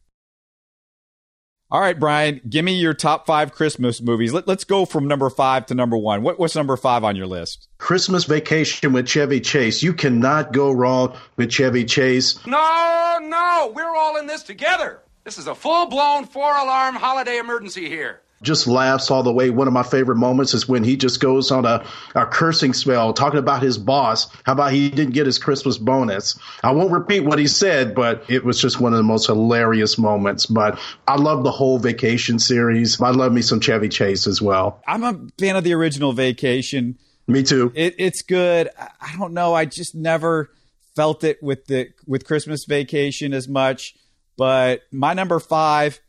All 1.68 1.80
right, 1.80 1.98
Brian, 1.98 2.40
give 2.48 2.64
me 2.64 2.78
your 2.78 2.94
top 2.94 3.26
five 3.26 3.50
Christmas 3.50 4.00
movies. 4.00 4.32
Let, 4.32 4.48
us 4.48 4.62
go 4.62 4.84
from 4.84 5.08
number 5.08 5.28
five 5.28 5.66
to 5.66 5.74
number 5.74 5.96
one. 5.96 6.22
What, 6.22 6.38
what's 6.38 6.54
number 6.54 6.76
five 6.76 7.02
on 7.02 7.16
your 7.16 7.26
list? 7.26 7.66
Christmas 7.78 8.22
Vacation 8.22 8.92
with 8.92 9.08
Chevy 9.08 9.40
Chase. 9.40 9.82
You 9.82 9.92
cannot 9.92 10.52
go 10.52 10.70
wrong 10.70 11.16
with 11.36 11.50
Chevy 11.50 11.84
Chase. 11.84 12.38
No, 12.46 13.18
no, 13.20 13.72
we're 13.74 13.96
all 13.96 14.16
in 14.16 14.28
this 14.28 14.44
together. 14.44 15.00
This 15.24 15.38
is 15.38 15.48
a 15.48 15.56
full 15.56 15.86
blown 15.86 16.26
four 16.26 16.56
alarm 16.56 16.94
holiday 16.94 17.38
emergency 17.38 17.88
here 17.88 18.20
just 18.46 18.66
laughs 18.66 19.10
all 19.10 19.22
the 19.22 19.32
way. 19.32 19.50
One 19.50 19.66
of 19.66 19.74
my 19.74 19.82
favorite 19.82 20.16
moments 20.16 20.54
is 20.54 20.66
when 20.66 20.84
he 20.84 20.96
just 20.96 21.20
goes 21.20 21.50
on 21.50 21.66
a, 21.66 21.84
a 22.14 22.24
cursing 22.24 22.72
spell 22.72 23.12
talking 23.12 23.38
about 23.38 23.62
his 23.62 23.76
boss. 23.76 24.28
How 24.44 24.52
about 24.52 24.72
he 24.72 24.88
didn't 24.88 25.12
get 25.12 25.26
his 25.26 25.38
Christmas 25.38 25.76
bonus? 25.76 26.38
I 26.62 26.72
won't 26.72 26.92
repeat 26.92 27.20
what 27.20 27.38
he 27.38 27.46
said, 27.46 27.94
but 27.94 28.24
it 28.28 28.44
was 28.44 28.58
just 28.58 28.80
one 28.80 28.94
of 28.94 28.96
the 28.96 29.02
most 29.02 29.26
hilarious 29.26 29.98
moments. 29.98 30.46
But 30.46 30.78
I 31.06 31.16
love 31.16 31.44
the 31.44 31.50
whole 31.50 31.78
vacation 31.78 32.38
series. 32.38 33.00
I 33.00 33.10
love 33.10 33.32
me 33.32 33.42
some 33.42 33.60
Chevy 33.60 33.90
Chase 33.90 34.26
as 34.26 34.40
well. 34.40 34.82
I'm 34.86 35.04
a 35.04 35.20
fan 35.38 35.56
of 35.56 35.64
the 35.64 35.74
original 35.74 36.12
vacation. 36.12 36.98
Me 37.26 37.42
too. 37.42 37.72
It, 37.74 37.96
it's 37.98 38.22
good. 38.22 38.70
I 38.78 39.14
don't 39.18 39.34
know. 39.34 39.52
I 39.52 39.64
just 39.64 39.94
never 39.94 40.50
felt 40.94 41.24
it 41.24 41.42
with 41.42 41.66
the 41.66 41.88
with 42.06 42.24
Christmas 42.24 42.64
vacation 42.64 43.34
as 43.34 43.48
much. 43.48 43.94
But 44.38 44.82
my 44.92 45.14
number 45.14 45.40
five 45.40 46.00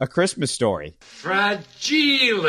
a 0.00 0.06
Christmas 0.06 0.50
story. 0.50 0.94
Fragile. 1.00 2.46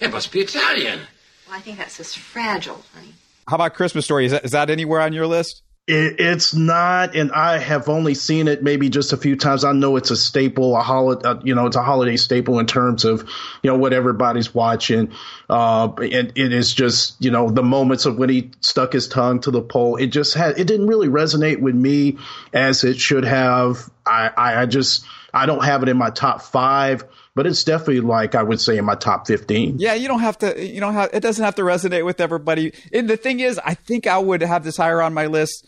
It 0.00 0.10
must 0.10 0.32
be 0.32 0.40
Italian. 0.40 1.00
Well, 1.48 1.56
I 1.56 1.60
think 1.60 1.78
that 1.78 1.90
says 1.90 2.14
fragile, 2.14 2.82
honey. 2.94 3.14
How 3.48 3.56
about 3.56 3.74
Christmas 3.74 4.04
story? 4.04 4.26
Is 4.26 4.32
that, 4.32 4.44
is 4.44 4.52
that 4.52 4.70
anywhere 4.70 5.00
on 5.00 5.12
your 5.12 5.26
list? 5.26 5.62
It, 5.88 6.20
it's 6.20 6.54
not, 6.54 7.16
and 7.16 7.32
I 7.32 7.58
have 7.58 7.88
only 7.88 8.14
seen 8.14 8.46
it 8.46 8.62
maybe 8.62 8.88
just 8.88 9.12
a 9.12 9.16
few 9.16 9.34
times. 9.34 9.64
I 9.64 9.72
know 9.72 9.96
it's 9.96 10.12
a 10.12 10.16
staple, 10.16 10.76
a 10.76 10.80
holiday, 10.80 11.28
uh, 11.28 11.40
you 11.42 11.56
know, 11.56 11.66
it's 11.66 11.74
a 11.74 11.82
holiday 11.82 12.16
staple 12.16 12.60
in 12.60 12.66
terms 12.66 13.04
of, 13.04 13.28
you 13.64 13.70
know, 13.70 13.76
what 13.76 13.92
everybody's 13.92 14.54
watching. 14.54 15.10
Uh, 15.50 15.92
and 15.96 16.32
it 16.36 16.52
is 16.52 16.72
just, 16.72 17.22
you 17.22 17.32
know, 17.32 17.50
the 17.50 17.64
moments 17.64 18.06
of 18.06 18.16
when 18.16 18.28
he 18.28 18.52
stuck 18.60 18.92
his 18.92 19.08
tongue 19.08 19.40
to 19.40 19.50
the 19.50 19.60
pole. 19.60 19.96
It 19.96 20.08
just 20.08 20.34
had, 20.34 20.56
it 20.56 20.68
didn't 20.68 20.86
really 20.86 21.08
resonate 21.08 21.60
with 21.60 21.74
me 21.74 22.18
as 22.52 22.84
it 22.84 22.98
should 22.98 23.24
have. 23.24 23.90
I, 24.06 24.30
I, 24.36 24.62
I 24.62 24.66
just, 24.66 25.04
I 25.34 25.46
don't 25.46 25.64
have 25.64 25.82
it 25.82 25.88
in 25.88 25.96
my 25.96 26.10
top 26.10 26.42
five, 26.42 27.04
but 27.34 27.46
it's 27.46 27.64
definitely 27.64 28.00
like 28.00 28.34
I 28.34 28.42
would 28.42 28.60
say 28.60 28.76
in 28.76 28.84
my 28.84 28.94
top 28.94 29.26
15. 29.26 29.78
Yeah, 29.78 29.94
you 29.94 30.08
don't 30.08 30.20
have 30.20 30.38
to, 30.38 30.64
you 30.64 30.80
know, 30.80 31.08
it 31.12 31.20
doesn't 31.20 31.44
have 31.44 31.54
to 31.54 31.62
resonate 31.62 32.04
with 32.04 32.20
everybody. 32.20 32.72
And 32.92 33.08
the 33.08 33.16
thing 33.16 33.40
is, 33.40 33.58
I 33.64 33.74
think 33.74 34.06
I 34.06 34.18
would 34.18 34.42
have 34.42 34.62
this 34.64 34.76
higher 34.76 35.00
on 35.00 35.14
my 35.14 35.26
list, 35.26 35.66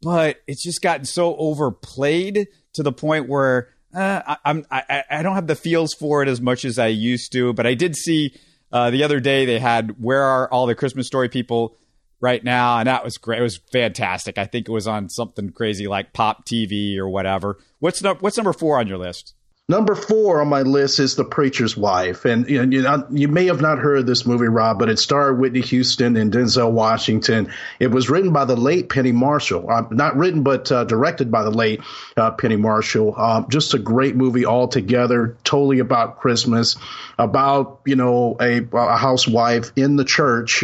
but 0.00 0.40
it's 0.46 0.62
just 0.62 0.80
gotten 0.80 1.04
so 1.04 1.36
overplayed 1.36 2.48
to 2.74 2.82
the 2.82 2.92
point 2.92 3.28
where 3.28 3.68
uh, 3.94 4.22
I, 4.26 4.36
I'm, 4.44 4.66
I, 4.70 5.04
I 5.10 5.22
don't 5.22 5.34
have 5.34 5.46
the 5.46 5.56
feels 5.56 5.92
for 5.92 6.22
it 6.22 6.28
as 6.28 6.40
much 6.40 6.64
as 6.64 6.78
I 6.78 6.86
used 6.86 7.32
to. 7.32 7.52
But 7.52 7.66
I 7.66 7.74
did 7.74 7.94
see 7.96 8.34
uh, 8.72 8.90
the 8.90 9.04
other 9.04 9.20
day 9.20 9.44
they 9.44 9.58
had 9.58 10.02
Where 10.02 10.22
Are 10.22 10.50
All 10.50 10.66
the 10.66 10.74
Christmas 10.74 11.06
Story 11.06 11.28
People 11.28 11.76
right 12.20 12.42
now, 12.42 12.78
and 12.78 12.86
that 12.86 13.04
was 13.04 13.18
great. 13.18 13.40
It 13.40 13.42
was 13.42 13.58
fantastic. 13.72 14.38
I 14.38 14.46
think 14.46 14.68
it 14.68 14.72
was 14.72 14.86
on 14.86 15.10
something 15.10 15.50
crazy 15.50 15.86
like 15.88 16.14
Pop 16.14 16.46
TV 16.46 16.96
or 16.96 17.08
whatever. 17.08 17.58
What's 17.82 18.00
no, 18.00 18.14
what's 18.14 18.36
number 18.36 18.52
four 18.52 18.78
on 18.78 18.86
your 18.86 18.98
list? 18.98 19.34
Number 19.68 19.96
four 19.96 20.40
on 20.40 20.46
my 20.46 20.62
list 20.62 21.00
is 21.00 21.16
The 21.16 21.24
Preacher's 21.24 21.76
Wife. 21.76 22.24
And 22.24 22.48
you, 22.48 22.64
know, 22.64 23.04
you, 23.10 23.26
may 23.26 23.46
have 23.46 23.60
not 23.60 23.80
heard 23.80 24.06
this 24.06 24.24
movie, 24.24 24.46
Rob, 24.46 24.78
but 24.78 24.88
it 24.88 25.00
starred 25.00 25.40
Whitney 25.40 25.62
Houston 25.62 26.16
and 26.16 26.32
Denzel 26.32 26.70
Washington. 26.70 27.52
It 27.80 27.88
was 27.88 28.08
written 28.08 28.32
by 28.32 28.44
the 28.44 28.54
late 28.54 28.88
Penny 28.88 29.10
Marshall. 29.10 29.68
Uh, 29.68 29.82
not 29.90 30.16
written, 30.16 30.44
but 30.44 30.70
uh, 30.70 30.84
directed 30.84 31.32
by 31.32 31.42
the 31.42 31.50
late 31.50 31.80
uh, 32.16 32.30
Penny 32.30 32.54
Marshall. 32.54 33.14
Uh, 33.16 33.42
just 33.48 33.74
a 33.74 33.80
great 33.80 34.14
movie 34.14 34.46
altogether, 34.46 35.36
totally 35.42 35.80
about 35.80 36.20
Christmas, 36.20 36.76
about, 37.18 37.80
you 37.84 37.96
know, 37.96 38.36
a, 38.40 38.60
a 38.60 38.96
housewife 38.96 39.72
in 39.74 39.96
the 39.96 40.04
church. 40.04 40.62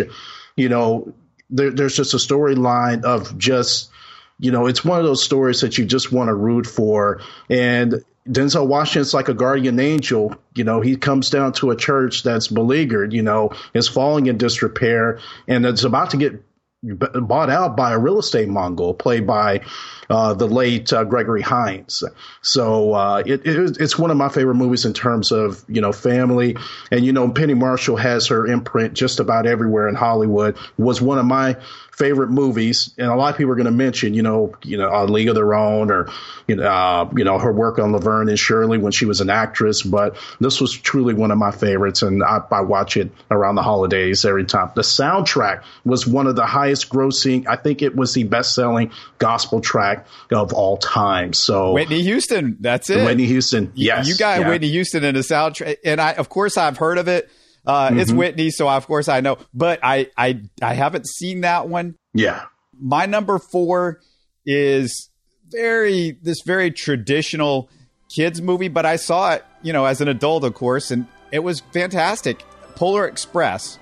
You 0.54 0.68
know, 0.68 1.12
there, 1.50 1.70
there's 1.70 1.96
just 1.96 2.14
a 2.14 2.18
storyline 2.18 3.02
of 3.02 3.36
just 3.36 3.90
you 4.38 4.52
know, 4.52 4.66
it's 4.66 4.84
one 4.84 4.98
of 4.98 5.04
those 5.04 5.22
stories 5.22 5.60
that 5.62 5.78
you 5.78 5.84
just 5.84 6.12
want 6.12 6.28
to 6.28 6.34
root 6.34 6.66
for. 6.66 7.20
And 7.50 8.04
Denzel 8.28 8.66
Washington's 8.66 9.14
like 9.14 9.28
a 9.28 9.34
guardian 9.34 9.80
angel. 9.80 10.36
You 10.54 10.64
know, 10.64 10.80
he 10.80 10.96
comes 10.96 11.30
down 11.30 11.54
to 11.54 11.70
a 11.70 11.76
church 11.76 12.22
that's 12.22 12.48
beleaguered, 12.48 13.12
you 13.12 13.22
know, 13.22 13.50
is 13.74 13.88
falling 13.88 14.26
in 14.26 14.38
disrepair 14.38 15.18
and 15.46 15.66
it's 15.66 15.84
about 15.84 16.10
to 16.10 16.16
get 16.16 16.42
bought 16.82 17.50
out 17.50 17.76
by 17.76 17.92
a 17.92 17.98
real 17.98 18.20
estate 18.20 18.48
mogul 18.48 18.94
played 18.94 19.26
by 19.26 19.62
uh, 20.08 20.34
the 20.34 20.46
late 20.46 20.92
uh, 20.92 21.02
Gregory 21.02 21.42
Hines. 21.42 22.04
So 22.40 22.94
uh, 22.94 23.22
it, 23.26 23.44
it, 23.44 23.76
it's 23.80 23.98
one 23.98 24.12
of 24.12 24.16
my 24.16 24.28
favorite 24.28 24.54
movies 24.54 24.84
in 24.84 24.94
terms 24.94 25.32
of 25.32 25.64
you 25.68 25.80
know 25.80 25.92
family, 25.92 26.56
and 26.92 27.04
you 27.04 27.12
know 27.12 27.30
Penny 27.30 27.54
Marshall 27.54 27.96
has 27.96 28.28
her 28.28 28.46
imprint 28.46 28.94
just 28.94 29.18
about 29.18 29.46
everywhere 29.46 29.88
in 29.88 29.96
Hollywood. 29.96 30.56
Was 30.76 31.02
one 31.02 31.18
of 31.18 31.26
my 31.26 31.56
favorite 31.98 32.30
movies, 32.30 32.94
and 32.96 33.08
a 33.08 33.16
lot 33.16 33.32
of 33.32 33.36
people 33.36 33.52
are 33.52 33.56
going 33.56 33.66
to 33.66 33.72
mention, 33.72 34.14
you 34.14 34.22
know, 34.22 34.54
you 34.62 34.78
know, 34.78 34.88
A 34.88 35.04
League 35.04 35.28
of 35.28 35.34
Their 35.34 35.52
Own, 35.52 35.90
or 35.90 36.08
you 36.46 36.56
know, 36.56 36.64
uh, 36.64 37.10
you 37.16 37.24
know, 37.24 37.38
her 37.38 37.52
work 37.52 37.78
on 37.78 37.92
Laverne 37.92 38.28
and 38.28 38.38
Shirley 38.38 38.78
when 38.78 38.92
she 38.92 39.04
was 39.04 39.20
an 39.20 39.30
actress. 39.30 39.82
But 39.82 40.16
this 40.40 40.60
was 40.60 40.72
truly 40.72 41.14
one 41.14 41.32
of 41.32 41.38
my 41.38 41.50
favorites, 41.50 42.02
and 42.02 42.22
I, 42.22 42.40
I 42.50 42.60
watch 42.60 42.96
it 42.96 43.10
around 43.30 43.56
the 43.56 43.62
holidays 43.62 44.24
every 44.24 44.44
time. 44.44 44.70
The 44.76 44.82
soundtrack 44.82 45.64
was 45.84 46.06
one 46.06 46.28
of 46.28 46.36
the 46.36 46.46
highest 46.46 46.88
grossing. 46.88 47.46
I 47.48 47.56
think 47.56 47.82
it 47.82 47.96
was 47.96 48.14
the 48.14 48.24
best 48.24 48.54
selling 48.54 48.92
gospel 49.18 49.60
track 49.60 50.06
of 50.30 50.52
all 50.52 50.76
time. 50.76 51.32
So 51.32 51.72
Whitney 51.72 52.02
Houston, 52.02 52.58
that's 52.60 52.88
it. 52.90 53.04
Whitney 53.04 53.26
Houston, 53.26 53.72
yes, 53.74 54.06
you 54.06 54.16
got 54.16 54.40
yeah. 54.40 54.48
Whitney 54.48 54.68
Houston 54.68 55.02
in 55.02 55.16
a 55.16 55.20
soundtrack, 55.20 55.78
and 55.84 56.00
I, 56.00 56.12
of 56.12 56.28
course, 56.28 56.56
I've 56.56 56.78
heard 56.78 56.98
of 56.98 57.08
it. 57.08 57.28
Uh, 57.68 57.90
mm-hmm. 57.90 57.98
It's 58.00 58.10
Whitney, 58.10 58.50
so 58.50 58.66
of 58.66 58.86
course 58.86 59.08
I 59.08 59.20
know, 59.20 59.36
but 59.52 59.80
I, 59.82 60.10
I 60.16 60.40
I 60.62 60.72
haven't 60.72 61.06
seen 61.06 61.42
that 61.42 61.68
one. 61.68 61.96
Yeah, 62.14 62.46
my 62.80 63.04
number 63.04 63.38
four 63.38 64.00
is 64.46 65.10
very 65.50 66.12
this 66.22 66.40
very 66.46 66.70
traditional 66.70 67.68
kids 68.08 68.40
movie, 68.40 68.68
but 68.68 68.86
I 68.86 68.96
saw 68.96 69.34
it, 69.34 69.44
you 69.62 69.74
know, 69.74 69.84
as 69.84 70.00
an 70.00 70.08
adult, 70.08 70.44
of 70.44 70.54
course, 70.54 70.90
and 70.90 71.06
it 71.30 71.40
was 71.40 71.60
fantastic. 71.60 72.42
Polar 72.74 73.06
Express, 73.06 73.78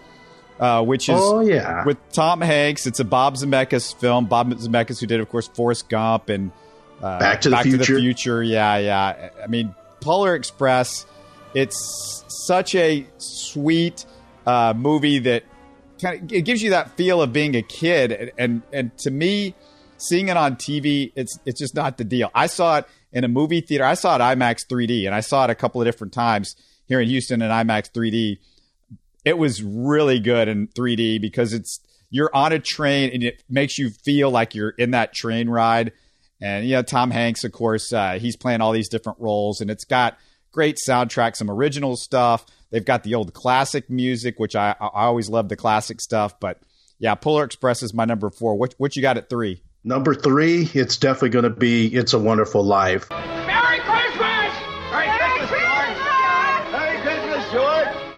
uh, 0.58 0.82
which 0.82 1.08
is 1.08 1.14
oh, 1.16 1.40
yeah. 1.40 1.84
with 1.84 1.98
Tom 2.12 2.40
Hanks. 2.40 2.88
It's 2.88 2.98
a 2.98 3.04
Bob 3.04 3.36
Zemeckis 3.36 3.94
film. 3.94 4.26
Bob 4.26 4.50
Zemeckis, 4.50 4.98
who 4.98 5.06
did, 5.06 5.20
of 5.20 5.28
course, 5.28 5.46
Forrest 5.46 5.88
Gump 5.88 6.28
and 6.28 6.50
uh, 7.00 7.20
Back 7.20 7.42
to 7.42 7.50
the 7.50 7.54
Back. 7.54 7.64
To 7.66 7.76
the 7.76 7.84
Future. 7.84 8.42
Yeah, 8.42 8.78
yeah. 8.78 9.30
I 9.40 9.46
mean, 9.46 9.76
Polar 10.00 10.34
Express. 10.34 11.06
It's 11.56 12.22
such 12.28 12.74
a 12.74 13.06
sweet 13.16 14.04
uh, 14.46 14.74
movie 14.76 15.20
that 15.20 15.44
kind 16.02 16.22
of 16.22 16.30
it 16.30 16.42
gives 16.42 16.62
you 16.62 16.70
that 16.70 16.98
feel 16.98 17.22
of 17.22 17.32
being 17.32 17.56
a 17.56 17.62
kid, 17.62 18.12
and, 18.12 18.30
and 18.36 18.62
and 18.74 18.98
to 18.98 19.10
me, 19.10 19.54
seeing 19.96 20.28
it 20.28 20.36
on 20.36 20.56
TV, 20.56 21.12
it's 21.16 21.38
it's 21.46 21.58
just 21.58 21.74
not 21.74 21.96
the 21.96 22.04
deal. 22.04 22.30
I 22.34 22.46
saw 22.46 22.78
it 22.78 22.84
in 23.10 23.24
a 23.24 23.28
movie 23.28 23.62
theater. 23.62 23.84
I 23.84 23.94
saw 23.94 24.16
it 24.16 24.18
IMAX 24.18 24.66
3D, 24.66 25.06
and 25.06 25.14
I 25.14 25.20
saw 25.20 25.44
it 25.44 25.50
a 25.50 25.54
couple 25.54 25.80
of 25.80 25.86
different 25.86 26.12
times 26.12 26.56
here 26.88 27.00
in 27.00 27.08
Houston 27.08 27.40
in 27.40 27.50
IMAX 27.50 27.90
3D. 27.90 28.36
It 29.24 29.38
was 29.38 29.62
really 29.62 30.20
good 30.20 30.48
in 30.48 30.68
3D 30.68 31.22
because 31.22 31.54
it's 31.54 31.80
you're 32.10 32.30
on 32.34 32.52
a 32.52 32.58
train 32.58 33.10
and 33.14 33.22
it 33.22 33.42
makes 33.48 33.78
you 33.78 33.88
feel 33.88 34.30
like 34.30 34.54
you're 34.54 34.74
in 34.76 34.90
that 34.90 35.14
train 35.14 35.48
ride. 35.48 35.92
And 36.38 36.66
you 36.66 36.76
know, 36.76 36.82
Tom 36.82 37.10
Hanks, 37.10 37.44
of 37.44 37.52
course, 37.52 37.94
uh, 37.94 38.18
he's 38.20 38.36
playing 38.36 38.60
all 38.60 38.72
these 38.72 38.90
different 38.90 39.18
roles, 39.20 39.62
and 39.62 39.70
it's 39.70 39.86
got 39.86 40.18
great 40.56 40.78
soundtrack, 40.88 41.36
some 41.36 41.50
original 41.50 41.96
stuff. 41.96 42.46
They've 42.70 42.84
got 42.84 43.04
the 43.04 43.14
old 43.14 43.34
classic 43.34 43.90
music, 43.90 44.38
which 44.38 44.56
I, 44.56 44.74
I 44.80 45.04
always 45.04 45.28
love 45.28 45.50
the 45.50 45.54
classic 45.54 46.00
stuff. 46.00 46.40
But 46.40 46.58
yeah, 46.98 47.14
Polar 47.14 47.44
Express 47.44 47.82
is 47.82 47.92
my 47.92 48.06
number 48.06 48.30
four. 48.30 48.56
What, 48.56 48.74
what 48.78 48.96
you 48.96 49.02
got 49.02 49.18
at 49.18 49.28
three? 49.28 49.62
Number 49.84 50.14
three, 50.14 50.68
it's 50.72 50.96
definitely 50.96 51.28
going 51.28 51.44
to 51.44 51.50
be 51.50 51.94
It's 51.94 52.14
a 52.14 52.18
Wonderful 52.18 52.64
Life. 52.64 53.10
Merry 53.10 53.78
Christmas! 53.80 54.54
Merry, 54.90 55.06
Merry 55.06 55.46
Christmas, 55.46 55.92
George! 56.00 56.72
Merry 56.72 57.00
Christmas, 57.02 57.52
George! 57.52 58.16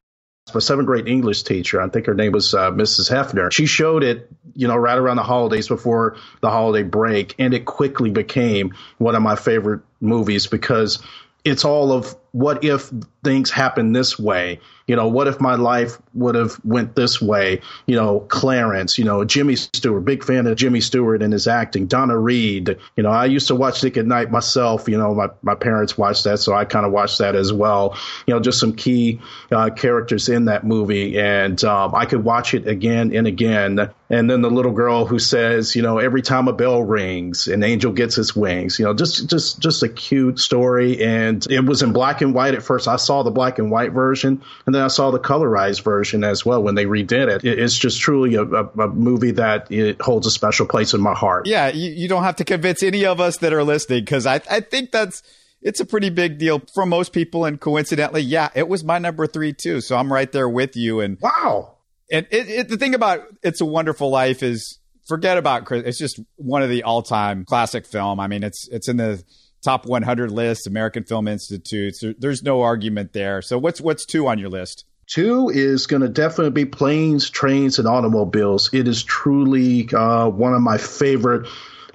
My 0.54 0.61
seventh 0.61 0.87
grade 0.87 1.09
English 1.09 1.42
teacher, 1.42 1.83
I 1.83 1.88
think 1.88 2.07
her 2.07 2.14
name 2.14 2.33
was 2.33 2.54
uh, 2.54 2.71
Mrs. 2.71 3.11
Hefner. 3.11 3.52
She 3.52 3.66
showed 3.66 4.04
it, 4.04 4.30
you 4.54 4.68
know, 4.68 4.76
right 4.76 4.97
around 4.97 5.16
the 5.16 5.25
holidays 5.25 5.66
before 5.66 6.16
the 6.40 6.50
holiday 6.50 6.85
break, 6.85 7.35
and 7.38 7.52
it 7.52 7.64
quickly 7.64 8.11
became 8.11 8.75
one 8.97 9.16
of 9.16 9.23
my 9.23 9.35
favorite 9.35 9.83
movies 10.00 10.47
because 10.47 11.02
it's 11.45 11.64
all 11.64 11.92
of 11.92 12.14
what 12.38 12.62
if 12.62 12.92
things 13.23 13.51
happen 13.51 13.93
this 13.93 14.19
way. 14.19 14.61
You 14.87 14.97
know 14.97 15.09
what 15.09 15.29
if 15.29 15.39
my 15.39 15.57
life 15.57 15.99
would 16.15 16.35
have 16.35 16.59
went 16.65 16.97
this 16.97 17.21
way? 17.21 17.61
You 17.87 17.97
know 17.97 18.21
clarence 18.21 18.97
you 18.97 19.05
know 19.05 19.23
jimmy 19.25 19.55
stewart 19.55 20.05
big 20.05 20.25
fan 20.25 20.47
of 20.47 20.57
jimmy 20.57 20.81
stewart 20.81 21.23
and 21.23 21.33
his 21.33 21.47
acting. 21.47 21.87
Donna 21.87 22.19
reed 22.19 22.79
you 22.97 23.03
know 23.03 23.11
i 23.11 23.27
used 23.27 23.49
to 23.49 23.55
watch 23.55 23.85
Nick 23.85 23.99
at 23.99 24.07
Nite 24.07 24.31
myself. 24.31 24.89
You 24.89 24.97
know 24.97 25.15
my, 25.15 25.29
my 25.43 25.55
parents 25.55 25.99
watched 25.99 26.25
that 26.25 26.39
so 26.39 26.55
i 26.55 26.65
kind 26.65 26.87
of 26.87 26.93
watched 26.93 27.19
that 27.19 27.37
as 27.37 27.53
well. 27.53 27.99
You 28.27 28.35
know 28.35 28.41
just 28.41 28.59
some 28.59 28.73
key 28.73 29.21
uh, 29.53 29.69
characters 29.71 30.31
in 30.31 30.47
that 30.47 30.65
movie 30.65 31.19
and 31.19 31.63
um, 31.65 31.95
i 31.95 32.07
could 32.07 32.25
watch 32.25 32.55
it 32.55 32.67
again 32.67 33.15
and 33.15 33.27
again. 33.27 33.91
And 34.11 34.31
then 34.31 34.41
the 34.41 34.51
little 34.51 34.73
girl 34.73 35.05
who 35.05 35.19
says 35.19 35.77
you 35.77 35.83
know 35.83 35.99
every 35.99 36.23
time 36.23 36.49
a 36.49 36.55
bell 36.55 36.83
rings 36.83 37.47
an 37.47 37.63
angel 37.63 37.93
gets 37.93 38.17
its 38.17 38.35
wings. 38.35 38.79
You 38.79 38.87
know 38.87 38.95
just 38.95 39.29
just 39.29 39.61
just 39.61 39.83
a 39.83 39.89
cute 39.89 40.39
story 40.39 41.05
and 41.05 41.47
it 41.51 41.63
was 41.63 41.83
in 41.83 41.93
black 41.93 42.23
and 42.23 42.33
white 42.33 42.55
at 42.55 42.63
first. 42.63 42.89
I 42.89 42.97
saw 43.09 43.23
the 43.23 43.31
black 43.31 43.59
and 43.59 43.71
white 43.71 43.93
version 43.93 44.43
and 44.67 44.75
then 44.75 44.83
i 44.83 44.88
saw 44.88 45.11
the 45.11 45.19
colorized 45.19 45.83
version 45.83 46.23
as 46.25 46.45
well 46.45 46.62
when 46.62 46.75
they 46.75 46.85
redid 46.85 47.29
it 47.29 47.45
it's 47.45 47.77
just 47.77 48.00
truly 48.00 48.35
a, 48.35 48.43
a, 48.43 48.65
a 48.65 48.88
movie 48.88 49.33
that 49.33 49.71
it 49.73 50.00
holds 50.00 50.27
a 50.27 50.31
special 50.31 50.67
place 50.67 50.95
in 50.95 51.00
my 51.00 51.15
heart 51.15 51.47
yeah 51.47 51.69
you, 51.69 51.91
you 51.91 52.09
don't 52.09 52.25
have 52.25 52.37
to 52.37 52.45
convince 52.45 52.83
any 52.83 53.05
of 53.05 53.21
us 53.21 53.38
that 53.38 53.53
are 53.53 53.65
listening 53.65 54.05
because 54.05 54.27
I, 54.27 54.41
I 54.50 54.61
think 54.61 54.93
that's 54.93 55.23
it's 55.61 55.81
a 55.81 55.87
pretty 55.87 56.11
big 56.11 56.38
deal 56.38 56.62
for 56.75 56.87
most 56.87 57.12
people 57.12 57.45
and 57.45 57.61
coincidentally 57.61 58.23
yeah 58.23 58.50
it 58.55 58.69
was 58.69 58.85
my 58.85 58.99
number 58.99 59.27
three 59.27 59.53
too 59.53 59.81
so 59.81 59.97
i'm 59.97 60.12
right 60.12 60.31
there 60.31 60.49
with 60.49 60.77
you 60.77 61.00
and 61.00 61.19
wow 61.21 61.75
and 62.11 62.27
it, 62.31 62.49
it, 62.49 62.69
the 62.69 62.77
thing 62.77 62.95
about 62.95 63.25
It's 63.43 63.61
a 63.61 63.67
Wonderful 63.67 64.11
Life 64.11 64.43
is 64.43 64.79
forget 65.07 65.38
about 65.38 65.65
Chris. 65.65 65.85
It's 65.85 65.99
just 65.99 66.21
one 66.37 66.62
of 66.62 66.71
the 66.71 66.83
all-time 66.85 67.45
classic 67.45 67.87
film. 67.87 68.21
I 68.21 68.29
mean, 68.29 68.43
it's 68.43 68.69
it's 68.69 68.88
in 68.88 68.97
the 68.97 69.23
top 69.62 69.87
100 69.87 70.31
list, 70.31 70.67
American 70.67 71.05
Film 71.05 71.29
Institute. 71.29 71.97
So 71.97 72.15
there's 72.19 72.43
no 72.43 72.62
argument 72.62 73.12
there. 73.12 73.43
So 73.43 73.59
what's 73.59 73.81
what's 73.81 74.05
two 74.05 74.27
on 74.27 74.38
your 74.38 74.50
list? 74.50 74.85
Two 75.07 75.49
is 75.49 75.87
going 75.87 76.03
to 76.03 76.09
definitely 76.09 76.50
be 76.50 76.67
planes, 76.67 77.31
trains, 77.31 77.79
and 77.79 77.88
automobiles. 77.88 78.69
It 78.75 78.87
is 78.87 79.03
truly 79.03 79.88
uh, 79.91 80.29
one 80.29 80.53
of 80.53 80.61
my 80.61 80.77
favorite 80.77 81.49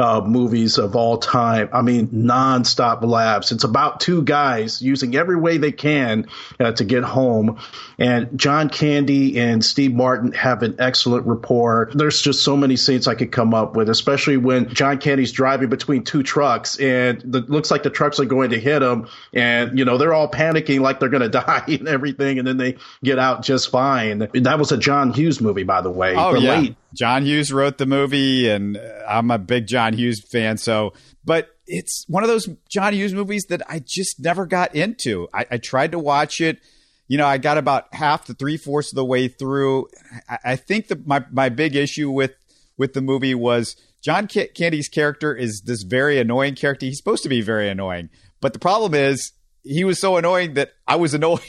uh, 0.03 0.19
movies 0.19 0.77
of 0.77 0.97
all 0.97 1.17
time. 1.17 1.69
I 1.71 1.81
mean, 1.81 2.09
nonstop 2.09 3.01
laughs. 3.05 3.53
It's 3.53 3.63
about 3.63 4.01
two 4.01 4.21
guys 4.21 4.81
using 4.81 5.15
every 5.15 5.37
way 5.37 5.57
they 5.57 5.71
can 5.71 6.27
uh, 6.59 6.73
to 6.73 6.83
get 6.83 7.03
home. 7.03 7.57
And 7.97 8.37
John 8.37 8.67
Candy 8.67 9.39
and 9.39 9.63
Steve 9.63 9.93
Martin 9.93 10.33
have 10.33 10.61
an 10.61 10.75
excellent 10.77 11.25
rapport. 11.25 11.89
There's 11.93 12.21
just 12.21 12.43
so 12.43 12.57
many 12.57 12.75
scenes 12.75 13.07
I 13.07 13.15
could 13.15 13.31
come 13.31 13.53
up 13.53 13.77
with, 13.77 13.87
especially 13.87 14.35
when 14.35 14.73
John 14.73 14.97
Candy's 14.97 15.31
driving 15.31 15.69
between 15.69 16.03
two 16.03 16.21
trucks 16.21 16.77
and 16.77 17.23
it 17.35 17.49
looks 17.49 17.71
like 17.71 17.83
the 17.83 17.89
trucks 17.89 18.19
are 18.19 18.25
going 18.25 18.49
to 18.49 18.59
hit 18.59 18.81
him. 18.81 19.07
And, 19.31 19.79
you 19.79 19.85
know, 19.85 19.97
they're 19.97 20.13
all 20.13 20.29
panicking 20.29 20.81
like 20.81 20.99
they're 20.99 21.07
going 21.07 21.21
to 21.23 21.29
die 21.29 21.63
and 21.67 21.87
everything. 21.87 22.39
And 22.39 22.47
then 22.47 22.57
they 22.57 22.75
get 23.05 23.19
out 23.19 23.41
just 23.41 23.69
fine. 23.71 24.27
That 24.33 24.59
was 24.59 24.73
a 24.73 24.77
John 24.77 25.13
Hughes 25.13 25.39
movie, 25.39 25.63
by 25.63 25.79
the 25.79 25.91
way. 25.91 26.13
Oh, 26.13 26.35
yeah. 26.35 26.59
Late. 26.59 26.75
John 26.93 27.25
Hughes 27.25 27.51
wrote 27.51 27.77
the 27.77 27.85
movie, 27.85 28.49
and 28.49 28.77
I'm 29.07 29.31
a 29.31 29.39
big 29.39 29.67
John 29.67 29.93
Hughes 29.93 30.21
fan. 30.31 30.57
So, 30.57 30.93
but 31.25 31.49
it's 31.65 32.05
one 32.07 32.23
of 32.23 32.29
those 32.29 32.49
John 32.69 32.93
Hughes 32.93 33.13
movies 33.13 33.45
that 33.49 33.61
I 33.69 33.81
just 33.85 34.19
never 34.19 34.45
got 34.45 34.75
into. 34.75 35.27
I, 35.33 35.45
I 35.51 35.57
tried 35.57 35.91
to 35.93 35.99
watch 35.99 36.39
it. 36.39 36.59
You 37.07 37.17
know, 37.17 37.27
I 37.27 37.37
got 37.37 37.57
about 37.57 37.93
half 37.93 38.25
to 38.25 38.33
three 38.33 38.57
fourths 38.57 38.91
of 38.91 38.95
the 38.95 39.05
way 39.05 39.27
through. 39.27 39.87
I, 40.29 40.37
I 40.45 40.55
think 40.55 40.87
that 40.87 41.07
my 41.07 41.25
my 41.31 41.49
big 41.49 41.75
issue 41.75 42.11
with 42.11 42.31
with 42.77 42.93
the 42.93 43.01
movie 43.01 43.35
was 43.35 43.75
John 44.03 44.27
Candy's 44.27 44.89
character 44.89 45.35
is 45.35 45.63
this 45.65 45.83
very 45.83 46.19
annoying 46.19 46.55
character. 46.55 46.85
He's 46.85 46.97
supposed 46.97 47.23
to 47.23 47.29
be 47.29 47.41
very 47.41 47.69
annoying, 47.69 48.09
but 48.41 48.53
the 48.53 48.59
problem 48.59 48.93
is 48.93 49.31
he 49.63 49.83
was 49.83 49.99
so 49.99 50.17
annoying 50.17 50.53
that 50.55 50.73
I 50.87 50.97
was 50.97 51.13
annoyed. 51.15 51.39